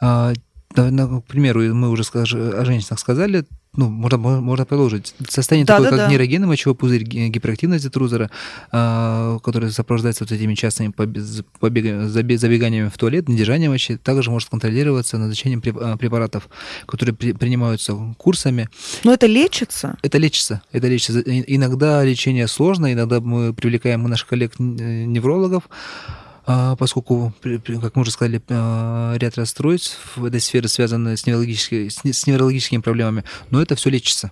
А, 0.00 0.32
к 0.74 1.24
примеру, 1.26 1.74
мы 1.74 1.90
уже 1.90 2.04
о 2.14 2.64
женщинах 2.64 2.98
сказали, 2.98 3.44
ну, 3.76 3.88
можно, 3.88 4.18
можно 4.18 4.66
продолжить. 4.66 5.14
Состояние 5.28 5.64
да, 5.64 5.76
такое, 5.76 5.90
да, 5.90 5.96
как 5.96 6.06
да. 6.06 6.10
нейрогенный 6.10 6.48
мочевой 6.48 6.74
пузырь, 6.74 7.04
гиперактивность 7.04 7.84
детрузера, 7.84 8.28
э, 8.72 9.38
которая 9.44 9.70
сопровождается 9.70 10.24
вот 10.24 10.32
этими 10.32 10.54
частыми 10.54 10.90
побегами, 10.90 12.06
забеганиями 12.36 12.88
в 12.88 12.98
туалет, 12.98 13.28
недержание 13.28 13.70
мочи, 13.70 13.96
также 13.96 14.30
может 14.30 14.48
контролироваться 14.48 15.18
назначением 15.18 15.62
а, 15.80 15.96
препаратов, 15.96 16.48
которые 16.86 17.14
при, 17.14 17.32
принимаются 17.32 17.94
курсами. 18.18 18.68
Но 19.04 19.12
это 19.12 19.26
лечится? 19.26 19.96
Это 20.02 20.18
лечится. 20.18 20.62
Это 20.72 20.88
лечится. 20.88 21.20
Иногда 21.20 22.04
лечение 22.04 22.48
сложно, 22.48 22.92
иногда 22.92 23.20
мы 23.20 23.54
привлекаем 23.54 24.02
наших 24.02 24.28
коллег-неврологов, 24.28 25.62
а, 25.68 26.29
поскольку, 26.78 27.32
как 27.42 27.96
мы 27.96 28.02
уже 28.02 28.10
сказали, 28.10 28.40
а, 28.48 29.14
ряд 29.16 29.36
расстройств 29.36 29.98
в 30.16 30.24
этой 30.24 30.40
сфере 30.40 30.68
связаны 30.68 31.16
с, 31.16 31.26
неврологическими, 31.26 31.88
с 31.88 32.26
неврологическими 32.26 32.80
проблемами, 32.80 33.24
но 33.50 33.60
это 33.60 33.76
все 33.76 33.90
лечится. 33.90 34.30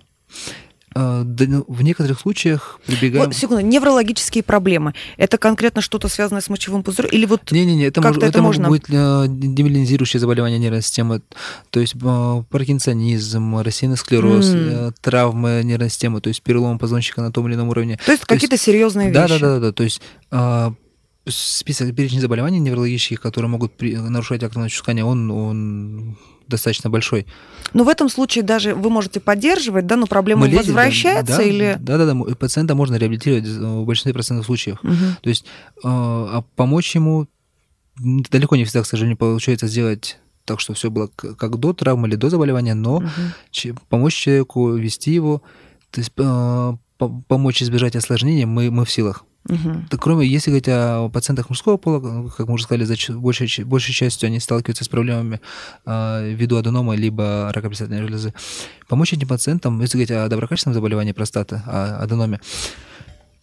А, 0.95 1.23
ну, 1.23 1.65
в 1.67 1.83
некоторых 1.83 2.19
случаях 2.19 2.79
прибегаем... 2.85 3.25
Вот, 3.25 3.35
секунду, 3.35 3.61
неврологические 3.61 4.43
проблемы. 4.43 4.95
Это 5.17 5.37
конкретно 5.37 5.81
что-то 5.81 6.07
связанное 6.07 6.41
с 6.41 6.49
мочевым 6.49 6.81
пузырем? 6.81 7.09
Или 7.11 7.25
вот 7.25 7.51
Не-не-не, 7.51 7.85
это, 7.85 8.01
мож, 8.01 8.17
это, 8.17 8.25
это 8.25 8.41
можно... 8.41 8.69
быть 8.69 8.85
демилинизирующее 8.87 10.19
заболевание 10.19 10.57
нервной 10.57 10.81
системы, 10.81 11.21
то 11.69 11.79
есть 11.79 11.93
паркинсонизм, 12.49 13.59
рассеянный 13.59 13.97
склероз, 13.97 14.47
mm. 14.47 14.95
травмы 14.99 15.61
нервной 15.63 15.89
системы, 15.89 16.21
то 16.21 16.29
есть 16.29 16.41
перелом 16.41 16.79
позвоночника 16.79 17.21
на 17.21 17.31
том 17.31 17.47
или 17.47 17.53
ином 17.53 17.69
уровне. 17.69 17.99
То 18.03 18.11
есть 18.11 18.25
какие-то 18.25 18.57
серьезные 18.57 19.09
вещи? 19.09 19.39
Да-да-да, 19.39 19.71
то 19.71 19.83
есть 19.83 20.01
список 21.31 21.95
перечень 21.95 22.21
заболеваний 22.21 22.59
неврологических, 22.59 23.21
которые 23.21 23.49
могут 23.49 23.73
при, 23.73 23.95
нарушать 23.95 24.43
активное 24.43 24.69
чувствование, 24.69 25.05
он, 25.05 25.31
он 25.31 26.17
достаточно 26.47 26.89
большой. 26.89 27.25
Но 27.73 27.83
в 27.83 27.89
этом 27.89 28.09
случае 28.09 28.43
даже 28.43 28.73
вы 28.73 28.89
можете 28.89 29.19
поддерживать, 29.19 29.85
да, 29.85 29.95
но 29.95 30.07
проблема 30.07 30.47
Мы 30.47 30.57
возвращается 30.57 31.37
да, 31.37 31.43
или... 31.43 31.77
Да, 31.79 31.97
да, 31.97 32.13
да, 32.13 32.35
пациента 32.35 32.75
можно 32.75 32.95
реабилитировать 32.95 33.45
в 33.45 33.85
большинстве 33.85 34.13
процентов 34.13 34.45
случаев. 34.45 34.79
Угу. 34.83 34.95
То 35.21 35.29
есть 35.29 35.45
э, 35.45 35.79
а 35.83 36.43
помочь 36.55 36.95
ему 36.95 37.27
далеко 37.97 38.55
не 38.55 38.65
всегда, 38.65 38.83
к 38.83 38.87
сожалению, 38.87 39.17
получается 39.17 39.67
сделать 39.67 40.17
так, 40.45 40.59
что 40.59 40.73
все 40.73 40.89
было 40.89 41.07
как 41.07 41.57
до 41.57 41.73
травмы 41.73 42.07
или 42.07 42.15
до 42.15 42.29
заболевания, 42.29 42.73
но 42.73 42.97
угу. 42.97 43.75
помочь 43.87 44.15
человеку, 44.15 44.71
вести 44.71 45.11
его, 45.11 45.43
то 45.91 46.01
есть 46.01 46.11
э, 46.17 46.73
помочь 47.27 47.61
избежать 47.61 47.95
осложнений 47.95 48.45
мы, 48.45 48.71
мы 48.71 48.85
в 48.85 48.91
силах. 48.91 49.25
Мгм. 49.47 49.87
Да, 49.89 49.97
кроме, 49.97 50.27
если 50.27 50.51
говорить 50.51 50.67
о 50.67 51.09
пациентах 51.09 51.49
мужского 51.49 51.77
пола, 51.77 52.29
как 52.29 52.47
мы 52.47 52.55
уже 52.55 52.65
сказали, 52.65 52.83
за 52.83 52.95
ч- 52.95 53.13
большей, 53.13 53.63
большей 53.63 53.93
частью 53.93 54.27
они 54.27 54.39
сталкиваются 54.39 54.83
с 54.83 54.89
проблемами 54.89 55.39
э, 55.85 56.33
ввиду 56.33 56.57
аденома 56.57 56.95
либо 56.95 57.51
рака 57.53 57.67
предстательной 57.67 58.01
железы. 58.01 58.33
Помочь 58.87 59.13
этим 59.13 59.27
пациентам, 59.27 59.81
если 59.81 59.97
говорить 59.97 60.11
о 60.11 60.27
доброкачественном 60.27 60.73
заболевании 60.75 61.13
простаты, 61.13 61.61
о 61.65 61.99
аденоме, 62.03 62.39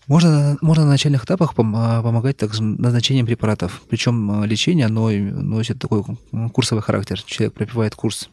можно, 0.07 0.57
можно 0.61 0.85
на 0.85 0.91
начальных 0.91 1.25
этапах 1.25 1.55
а, 1.57 2.03
помогать 2.03 2.37
так, 2.37 2.53
назначением 2.61 3.27
препаратов. 3.27 3.83
Причем 3.89 4.43
э, 4.43 4.47
лечение, 4.47 4.87
оно 4.87 5.11
носит 5.11 5.81
такой 5.81 6.05
курсовый 6.53 6.83
характер. 6.83 7.21
Человек 7.23 7.55
пропивает 7.55 7.95
курс 7.97 8.29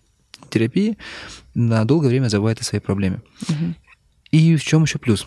терапии, 0.49 0.97
на 1.56 1.86
долгое 1.86 2.10
время 2.10 2.28
забывает 2.28 2.62
о 2.62 2.63
своей 2.63 2.82
проблеме. 2.84 3.21
Мгм. 3.47 3.76
И 4.30 4.56
в 4.56 4.63
чем 4.63 4.84
еще 4.84 4.99
плюс? 4.99 5.26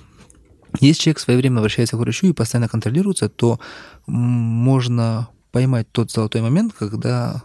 Если 0.80 1.02
человек 1.02 1.20
своевременно 1.20 1.60
обращается 1.60 1.96
к 1.96 2.00
врачу 2.00 2.26
и 2.26 2.32
постоянно 2.32 2.68
контролируется, 2.68 3.28
то 3.28 3.60
можно 4.06 5.28
поймать 5.52 5.90
тот 5.90 6.10
золотой 6.10 6.42
момент, 6.42 6.74
когда 6.78 7.42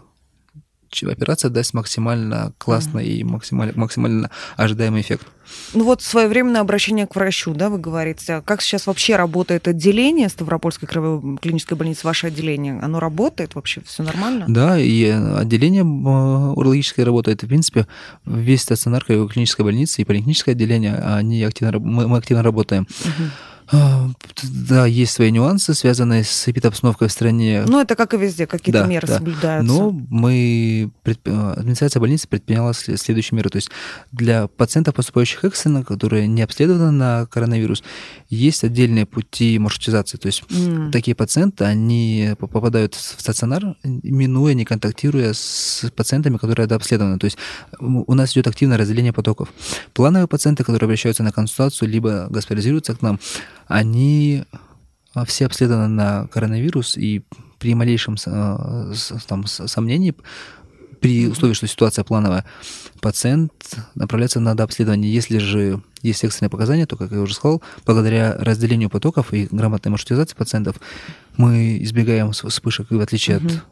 операция 1.02 1.50
даст 1.50 1.74
максимально 1.74 2.52
классный 2.58 3.06
и 3.06 3.24
максимально, 3.24 3.72
максимально 3.76 4.30
ожидаемый 4.56 5.00
эффект. 5.00 5.26
Ну 5.74 5.84
вот 5.84 6.02
своевременное 6.02 6.60
обращение 6.60 7.06
к 7.06 7.14
врачу, 7.14 7.54
да, 7.54 7.68
вы 7.68 7.78
говорите. 7.78 8.34
А 8.34 8.42
Как 8.42 8.62
сейчас 8.62 8.86
вообще 8.86 9.16
работает 9.16 9.68
отделение 9.68 10.28
Ставропольской 10.28 10.88
краевой 10.88 11.38
клинической 11.38 11.76
больницы, 11.76 12.06
ваше 12.06 12.28
отделение? 12.28 12.78
Оно 12.80 13.00
работает 13.00 13.54
вообще? 13.54 13.82
Все 13.86 14.02
нормально? 14.02 14.46
Да, 14.48 14.78
и 14.78 15.04
э, 15.04 15.38
отделение 15.38 15.82
э, 15.82 15.84
урологическое 15.84 17.04
работает. 17.04 17.42
В 17.42 17.48
принципе, 17.48 17.86
весь 18.24 18.62
стационар 18.62 19.04
краевой 19.04 19.28
клинической 19.28 19.64
больницы 19.64 20.02
и 20.02 20.04
поликлиническое 20.04 20.54
отделение, 20.54 20.94
они 20.94 21.42
активно, 21.42 21.78
мы, 21.78 22.06
мы 22.06 22.18
активно 22.18 22.42
работаем. 22.42 22.86
Мгм. 23.04 23.30
А, 23.72 24.10
Да, 24.68 24.86
есть 24.86 25.12
свои 25.12 25.30
нюансы, 25.30 25.72
связанные 25.74 26.24
с 26.24 26.46
эпидобстановкой 26.48 27.08
в 27.08 27.12
стране. 27.12 27.64
Ну, 27.66 27.80
это 27.80 27.94
как 27.96 28.12
и 28.12 28.16
везде, 28.18 28.46
какие-то 28.46 28.80
Да, 28.82 28.86
меры 28.86 29.06
да. 29.06 29.16
соблюдаются. 29.18 29.72
Но 29.72 29.90
мы, 30.10 30.90
предп- 31.04 31.20
э, 31.24 31.52
администрация 31.60 32.00
больницы 32.00 32.28
предприняла 32.28 32.72
сле- 32.72 32.96
следующие 32.96 33.36
меры. 33.36 33.48
То 33.50 33.56
есть 33.56 33.70
для 34.10 34.46
пациентов, 34.48 34.94
поступающих 34.96 35.44
экстренно, 35.44 35.84
которые 35.84 36.26
не 36.26 36.42
обследованы 36.42 36.90
на 36.90 37.26
коронавирус, 37.26 37.82
есть 38.28 38.64
отдельные 38.64 39.06
пути 39.06 39.58
маршрутизации. 39.58 40.18
То 40.18 40.26
есть 40.26 40.42
М. 40.50 40.90
такие 40.90 41.14
пациенты, 41.14 41.64
они 41.64 42.34
по- 42.38 42.46
попадают 42.48 42.94
в 42.94 43.20
стационар, 43.20 43.76
минуя, 43.84 44.54
не 44.54 44.64
контактируя 44.64 45.32
с 45.32 45.86
пациентами, 45.96 46.36
которые 46.36 46.66
дообследованы. 46.66 47.18
То 47.18 47.24
есть 47.26 47.38
у 47.78 48.14
нас 48.14 48.32
идет 48.32 48.48
активное 48.48 48.76
разделение 48.76 49.12
потоков. 49.12 49.48
Плановые 49.94 50.26
пациенты, 50.28 50.64
которые 50.64 50.86
обращаются 50.86 51.22
на 51.22 51.32
консультацию, 51.32 51.88
либо 51.88 52.26
госпитализируются 52.28 52.94
к 52.94 53.02
нам, 53.02 53.18
они 53.66 54.44
а, 55.14 55.24
все 55.24 55.46
обследованы 55.46 55.88
на 55.88 56.26
коронавирус, 56.28 56.96
и 56.96 57.22
при 57.58 57.74
малейшем 57.74 58.16
а, 58.26 58.92
там, 59.26 59.46
сомнении, 59.46 60.14
при 61.00 61.26
условии, 61.26 61.54
что 61.54 61.66
ситуация 61.66 62.04
плановая, 62.04 62.44
пациент 63.00 63.52
направляется 63.96 64.38
на 64.38 64.54
дообследование. 64.54 65.12
Если 65.12 65.38
же 65.38 65.82
есть 66.00 66.22
экстренные 66.22 66.50
показания, 66.50 66.86
то, 66.86 66.96
как 66.96 67.10
я 67.10 67.20
уже 67.20 67.34
сказал, 67.34 67.60
благодаря 67.84 68.36
разделению 68.38 68.88
потоков 68.88 69.34
и 69.34 69.48
грамотной 69.50 69.90
маршрутизации 69.90 70.36
пациентов 70.36 70.76
мы 71.36 71.78
избегаем 71.82 72.30
вспышек, 72.32 72.90
в 72.90 73.00
отличие 73.00 73.38
Мгм. 73.38 73.46
от 73.46 73.62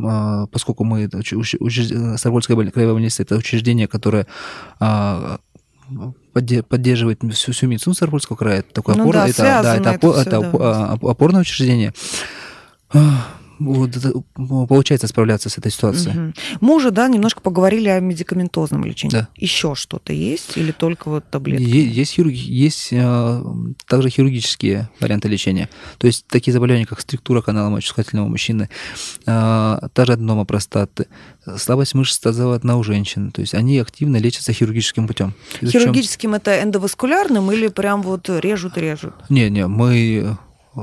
а, 0.00 0.46
поскольку 0.46 0.84
мы 0.84 1.08
Ставропольская 1.08 2.56
краевая 2.70 2.94
больница 2.94 3.22
это 3.22 3.36
учреждение, 3.36 3.88
которое 3.88 4.26
подде- 6.40 6.62
поддерживает 6.62 7.20
всю, 7.32 7.52
всю 7.52 7.66
медицину 7.66 7.94
Ставропольского 7.94 8.36
края. 8.36 8.60
Это 8.60 8.72
такое 8.74 8.96
Ну 8.96 9.04
опор- 9.04 9.12
да, 9.14 9.28
это, 9.28 9.42
да, 9.62 9.74
это, 9.76 9.90
это 9.90 10.06
опо- 10.06 10.12
всё, 10.12 10.20
это 10.22 10.36
опо- 10.36 10.58
а, 10.60 10.94
оп- 10.94 11.06
опорное 11.06 11.40
учреждение. 11.42 11.92
Получается 14.68 15.06
справляться 15.08 15.48
с 15.48 15.58
этой 15.58 15.72
ситуацией. 15.72 16.14
Мгм. 16.14 16.34
Мы 16.60 16.74
уже, 16.74 16.90
да, 16.90 17.08
немножко 17.08 17.40
поговорили 17.40 17.88
о 17.88 18.00
медикаментозном 18.00 18.84
лечении. 18.84 19.12
Да. 19.12 19.28
Еще 19.36 19.74
что-то 19.74 20.12
есть 20.12 20.56
или 20.56 20.72
только 20.72 21.08
вот 21.08 21.28
таблетки? 21.30 21.62
Есть, 21.64 22.18
хирурги- 22.18 22.34
есть 22.34 22.90
а, 22.92 23.42
также 23.86 24.10
хирургические 24.10 24.88
варианты 25.00 25.28
лечения. 25.28 25.68
То 25.98 26.06
есть 26.06 26.26
такие 26.28 26.52
заболевания, 26.52 26.86
как 26.86 27.00
структура 27.00 27.42
канала 27.42 27.70
мочеиспускательного 27.70 28.28
мужчины, 28.28 28.68
а, 29.26 29.88
та 29.92 30.04
же 30.04 30.12
аденома 30.12 30.44
простаты, 30.44 31.06
слабость 31.56 31.94
мышц 31.94 32.18
тазового 32.18 32.58
дна 32.58 32.76
у 32.76 32.82
женщин. 32.82 33.30
То 33.30 33.40
есть 33.40 33.54
они 33.54 33.78
активно 33.78 34.16
лечатся 34.18 34.52
хирургическим 34.52 35.06
путем. 35.06 35.34
Хирургическим 35.64 36.34
это 36.34 36.62
эндоваскулярным 36.62 37.50
или 37.52 37.68
прям 37.68 38.02
вот 38.02 38.28
режут-режут? 38.28 39.14
Не, 39.28 39.50
не, 39.50 39.66
мы 39.66 40.36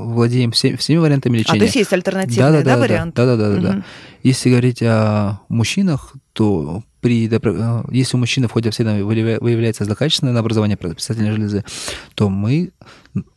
владеем 0.04 0.50
всеми, 0.52 0.76
всеми 0.76 0.98
вариантами 0.98 1.36
А, 1.36 1.38
лечения. 1.40 1.58
то 1.58 1.64
есть 1.64 1.76
есть 1.76 1.92
альтернативные, 1.92 2.62
да, 2.62 2.76
варианты? 2.78 3.16
Да, 3.16 3.26
да, 3.26 3.36
да, 3.36 3.54
да, 3.54 3.60
да. 3.60 3.72
Мгм. 3.72 3.84
Если 4.22 4.50
говорить 4.50 4.82
о 4.82 5.40
мужчинах, 5.48 6.14
то 6.32 6.82
при, 7.00 7.28
э, 7.28 7.82
если 7.90 8.16
у 8.16 8.20
мужчины 8.20 8.48
в 8.48 8.52
ходе 8.52 8.68
обследования 8.68 9.02
выявля- 9.04 9.40
выявляется 9.40 9.84
злокачественное 9.84 10.38
образование 10.38 10.76
предстательной 10.76 11.30
железы, 11.32 11.64
то 12.14 12.28
мы 12.28 12.70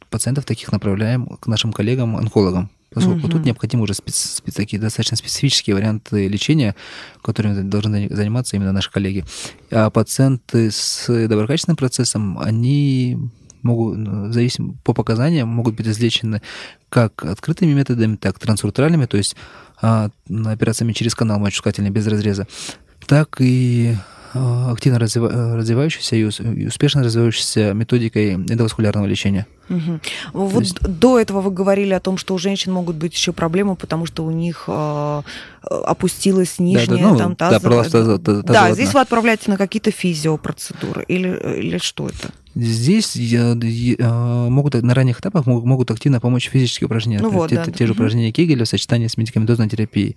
пациентов 0.09 0.45
таких 0.45 0.71
направляем 0.71 1.27
к 1.39 1.47
нашим 1.47 1.71
коллегам-онкологам. 1.71 2.69
Поскольку 2.91 3.19
Мгм. 3.19 3.29
тут 3.29 3.45
необходимы 3.45 3.83
уже 3.83 3.93
спец- 3.93 4.41
спец- 4.41 4.55
такие 4.55 4.81
достаточно 4.81 5.15
специфические 5.15 5.75
варианты 5.75 6.27
лечения, 6.27 6.75
которыми 7.21 7.61
должны 7.61 8.09
заниматься 8.09 8.55
именно 8.55 8.71
наши 8.71 8.91
коллеги. 8.91 9.23
А 9.69 9.91
пациенты 9.91 10.71
с 10.71 11.05
доброкачественным 11.27 11.77
процессом, 11.77 12.39
они 12.39 13.19
могут, 13.61 13.97
ну, 13.97 14.31
зависим 14.31 14.77
по 14.83 14.93
показаниям, 14.93 15.47
могут 15.47 15.75
быть 15.75 15.87
излечены 15.87 16.41
как 16.89 17.23
открытыми 17.23 17.73
методами, 17.73 18.15
так 18.15 18.37
и 18.37 18.39
трансуртральными, 18.39 19.05
то 19.05 19.17
есть 19.17 19.35
а, 19.81 20.09
операциями 20.45 20.93
через 20.93 21.15
канал 21.15 21.39
мочеиспускательный 21.39 21.89
без 21.89 22.07
разреза, 22.07 22.47
так 23.07 23.37
и 23.39 23.95
активно 24.33 24.97
развива- 24.97 25.31
э, 25.31 25.55
развивающейся 25.55 26.15
и 26.15 26.23
ус- 26.23 26.39
и 26.39 26.67
успешно 26.67 27.03
развивающейся 27.03 27.73
методикой 27.73 28.33
эндоваскулярного 28.35 29.05
лечения. 29.05 29.47
Мгм. 29.69 30.01
Вот 30.33 30.61
есть- 30.63 30.79
до 30.81 31.19
этого 31.19 31.41
вы 31.41 31.51
говорили 31.51 31.93
о 31.93 31.99
том, 31.99 32.17
что 32.17 32.33
у 32.33 32.37
женщин 32.37 32.71
могут 32.71 32.95
быть 32.95 33.13
еще 33.13 33.33
проблемы, 33.33 33.75
потому 33.75 34.05
что 34.05 34.23
у 34.25 34.31
них 34.31 34.65
э, 34.67 35.21
опустилась 35.63 36.59
нижняя 36.59 37.09
ну, 37.09 37.17
там 37.17 37.35
да, 37.37 37.49
тазовая- 37.49 37.59
пролаз 37.61 37.87
тазо- 37.87 38.17
тазового 38.19 38.43
Да, 38.43 38.65
дна. 38.67 38.73
здесь 38.73 38.93
вы 38.93 39.01
отправляете 39.01 39.51
на 39.51 39.57
какие-то 39.57 39.91
физиопроцедуры 39.91 41.03
или, 41.07 41.29
или 41.59 41.77
что 41.77 42.07
это? 42.07 42.29
Здесь 42.55 43.15
а, 44.01 44.49
могут 44.49 44.73
на 44.73 44.93
ранних 44.93 45.19
этапах 45.19 45.45
могут, 45.45 45.91
активно 45.91 46.19
помочь 46.19 46.49
физические 46.49 46.87
упражнения. 46.87 47.21
Ну 47.21 47.29
вот, 47.29 47.49
те, 47.49 47.55
да, 47.57 47.65
те- 47.65 47.71
да. 47.71 47.85
же 47.87 47.93
упражнения 47.93 48.31
Кегеля 48.31 48.65
в 48.65 48.67
сочетании 48.67 49.07
с 49.07 49.17
медикаментозной 49.17 49.69
терапией. 49.69 50.15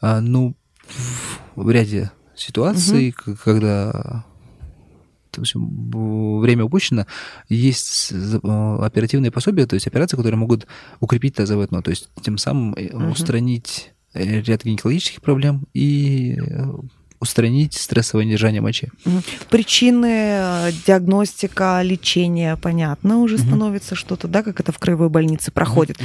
А, 0.00 0.20
ну, 0.20 0.54
в 1.56 1.70
ряде 1.70 2.10
ситуаций, 2.40 3.12
к- 3.12 3.34
когда 3.44 4.24
то 5.30 5.42
есть, 5.42 5.52
время 5.54 6.64
упущено, 6.64 7.06
есть 7.48 8.10
э, 8.12 8.78
оперативные 8.82 9.30
пособия, 9.30 9.66
то 9.66 9.74
есть 9.74 9.86
операции, 9.86 10.16
которые 10.16 10.36
могут 10.38 10.66
укрепить 10.98 11.36
тазовое 11.36 11.68
дно, 11.68 11.82
то 11.82 11.90
есть 11.90 12.08
тем 12.20 12.36
самым 12.36 12.74
Мгм. 12.76 13.10
устранить 13.12 13.92
э, 14.12 14.40
ряд 14.40 14.64
гинекологических 14.64 15.22
проблем 15.22 15.66
и 15.72 16.36
устранить 17.20 17.74
стрессовое 17.74 18.24
недержание 18.24 18.60
мочи. 18.60 18.88
Причины, 19.50 20.72
диагностика, 20.86 21.80
лечение, 21.82 22.56
понятно, 22.56 23.18
уже 23.18 23.36
Мгм. 23.36 23.46
становится 23.46 23.94
что-то, 23.94 24.26
да, 24.26 24.42
как 24.42 24.58
это 24.58 24.72
в 24.72 24.78
краевой 24.78 25.10
больнице 25.10 25.52
проходит. 25.52 25.98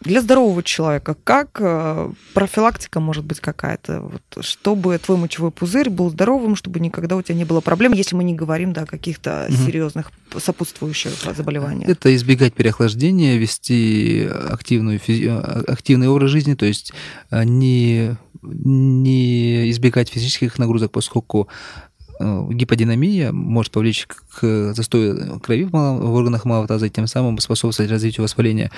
Для 0.00 0.20
здорового 0.20 0.62
человека 0.62 1.16
как 1.24 1.58
э, 1.60 2.10
профилактика 2.32 3.00
может 3.00 3.24
быть 3.24 3.40
какая-то, 3.40 4.00
вот, 4.00 4.44
чтобы 4.44 4.96
твой 4.98 5.18
мочевой 5.18 5.50
пузырь 5.50 5.90
был 5.90 6.10
здоровым, 6.10 6.54
чтобы 6.54 6.78
никогда 6.78 7.16
у 7.16 7.22
тебя 7.22 7.34
не 7.34 7.44
было 7.44 7.60
проблем, 7.60 7.92
если 7.92 8.14
мы 8.14 8.22
не 8.22 8.34
говорим 8.34 8.72
да, 8.72 8.82
о 8.82 8.86
каких-то 8.86 9.46
Мгм. 9.48 9.66
серьезных 9.66 10.12
сопутствующих 10.36 11.12
заболеваниях. 11.36 11.88
Это 11.90 12.14
избегать 12.14 12.54
переохлаждения, 12.54 13.38
вести 13.38 14.28
активную, 14.50 15.00
физи- 15.00 15.28
а, 15.28 15.64
активный 15.66 16.08
образ 16.08 16.30
жизни, 16.30 16.54
то 16.54 16.66
есть 16.66 16.92
а, 17.30 17.44
не, 17.44 18.16
не 18.42 19.68
избегать 19.70 20.10
физических 20.10 20.58
нагрузок, 20.58 20.92
поскольку 20.92 21.48
э, 21.48 21.87
гиподинамия 22.20 23.32
может 23.32 23.72
повлечь 23.72 24.06
к- 24.06 24.72
застою 24.74 25.40
крови 25.40 25.64
в, 25.64 25.70
малом- 25.72 26.00
в 26.00 26.12
органах 26.14 26.44
малого 26.44 26.66
таза 26.66 26.86
и 26.86 26.90
тем 26.90 27.06
самым 27.06 27.38
способствовать 27.38 27.90
развитию 27.90 28.22
воспаления. 28.24 28.70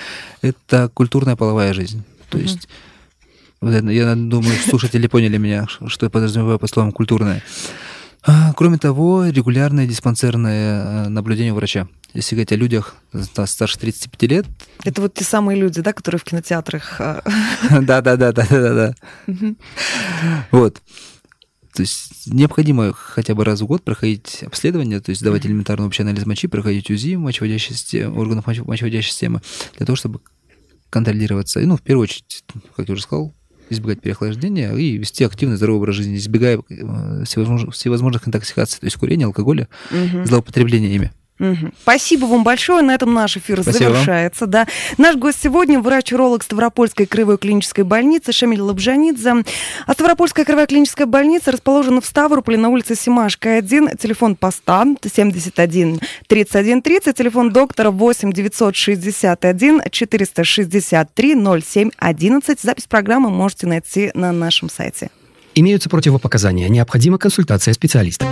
Это 0.43 0.89
культурная 0.93 1.37
половая 1.37 1.73
жизнь. 1.73 2.03
То 2.31 2.39
есть 2.39 2.69
я 3.63 4.15
думаю, 4.15 4.55
слушатели 4.69 5.07
поняли 5.07 5.37
меня, 5.37 5.67
что 5.87 6.07
я 6.07 6.11
подразумеваю 6.11 6.59
по 6.59 6.67
словам 6.67 6.93
культурная. 6.93 7.43
Кроме 8.57 8.77
того, 8.79 9.27
регулярное 9.27 9.87
диспансерное 9.87 11.07
э, 11.07 11.09
наблюдение 11.09 11.55
врача. 11.55 11.89
Если 12.13 12.35
говорить 12.35 12.53
о 12.53 12.57
людях 12.57 12.95
да, 13.35 13.47
старше 13.47 13.79
35 13.79 14.23
лет, 14.31 14.47
Это 14.85 15.01
вот 15.01 15.15
те 15.15 15.25
самые 15.25 15.59
люди, 15.59 15.81
да, 15.81 15.95
которые 15.95 16.19
в 16.19 16.25
кинотеатрах. 16.25 16.97
э, 17.01 17.21
да-да-да-да-да-да. 17.81 18.95
мгм. 19.27 19.57
Вот. 20.51 20.83
То 21.81 21.85
есть 21.85 22.27
необходимо 22.27 22.93
хотя 22.93 23.35
бы 23.35 23.43
раз 23.43 23.63
в 23.63 23.67
год 23.67 23.83
проходить 23.83 24.43
обследование, 24.43 25.01
то 25.01 25.09
есть 25.09 25.23
давать 25.23 25.47
элементарный 25.47 25.87
общий 25.87 26.03
анализ 26.03 26.27
мочи, 26.27 26.47
проходить 26.47 26.91
УЗИ 26.91 27.15
мочеводящей 27.15 27.75
системы, 27.75 28.21
органов 28.21 28.47
мочеводящей 28.47 29.11
системы, 29.11 29.41
для 29.79 29.87
того, 29.87 29.97
чтобы 29.97 30.21
контролироваться. 30.91 31.59
И, 31.59 31.65
ну, 31.65 31.79
в 31.79 31.81
первую 31.81 32.03
очередь, 32.03 32.45
как 32.77 32.87
я 32.87 32.93
уже 32.93 33.03
сказал, 33.03 33.35
избегать 33.71 34.03
переохлаждения 34.03 34.75
и 34.75 34.99
вести 34.99 35.25
активный 35.25 35.57
здоровый 35.57 35.81
образ 35.81 35.95
жизни, 35.95 36.17
избегая 36.17 36.59
э, 36.59 37.25
всевозможных, 37.25 37.75
всевозможных 37.75 38.29
интоксикаций, 38.29 38.79
то 38.79 38.85
есть 38.85 38.99
курения, 38.99 39.25
алкоголя, 39.25 39.67
угу. 39.91 40.27
злоупотребления 40.27 40.95
ими. 40.95 41.13
Угу. 41.41 41.73
Спасибо 41.83 42.27
вам 42.27 42.45
большое. 42.45 42.83
На 42.83 42.95
этом 42.95 43.15
наш 43.15 43.37
эфир 43.37 43.63
Спасибо 43.63 43.93
завершается. 43.93 44.47
Да. 44.47 44.67
Наш 44.99 45.17
гость 45.17 45.39
сегодня 45.43 45.81
врач-уролог 45.81 46.43
Ставропольской 46.43 47.07
краевой 47.07 47.39
клинической 47.39 47.85
больницы 47.85 48.33
Шамиль 48.33 48.61
Лабжанидзе. 48.61 49.43
А 49.87 49.93
Ставропольская 49.93 50.45
краевая 50.45 50.67
клиническая 50.67 51.07
больница 51.07 51.51
расположена 51.51 52.03
в 52.03 52.07
Ставрополе 52.07 52.59
на 52.59 52.69
улице 52.69 52.95
Симашка 52.95 53.57
1. 53.57 53.97
Телефон 53.97 54.37
поста 54.37 54.85
71 55.03 56.01
31 56.29 56.83
30. 56.83 57.17
Телефон 57.17 57.53
доктора 57.53 57.91
8 57.91 58.33
961 58.33 59.83
463 59.91 61.63
07 61.63 61.91
11. 61.97 62.61
Запись 62.61 62.87
программы 62.87 63.31
можете 63.31 63.67
найти 63.67 64.11
на 64.13 64.33
нашем 64.33 64.69
сайте. 64.69 65.11
Имеются 65.55 65.89
противопоказания. 65.89 66.69
Необходима 66.69 67.19
консультация 67.19 67.73
специалиста. 67.73 68.27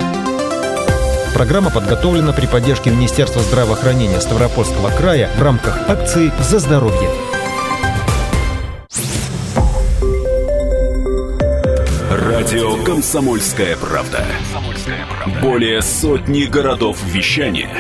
Программа 1.35 1.71
подготовлена 1.71 2.33
при 2.33 2.47
поддержке 2.47 2.91
Министерства 2.91 3.43
здравоохранения 3.43 4.21
Ставропольского 4.21 4.91
края 4.91 5.31
в 5.37 5.43
рамках 5.43 5.89
акции 5.89 6.33
«За 6.41 6.59
здоровье». 6.59 7.09
Радио 12.11 12.83
«Комсомольская 12.83 13.77
правда». 13.77 14.25
Более 15.43 15.83
сотни 15.83 16.45
городов 16.45 16.99
вещания 17.05 17.71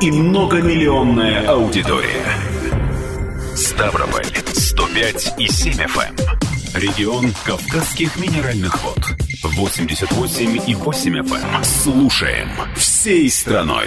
и 0.00 0.10
многомиллионная 0.10 1.48
аудитория. 1.48 2.24
Ставрополь 3.56 4.26
105 4.52 5.34
и 5.38 5.48
7 5.48 5.72
FM. 5.74 6.53
Регион 6.74 7.32
Кавказских 7.44 8.16
минеральных 8.16 8.82
вод. 8.82 8.98
88 9.44 10.60
и 10.66 10.74
8 10.74 11.18
FM. 11.20 11.56
Эм. 11.56 11.64
Слушаем 11.64 12.48
всей 12.74 13.30
страной. 13.30 13.82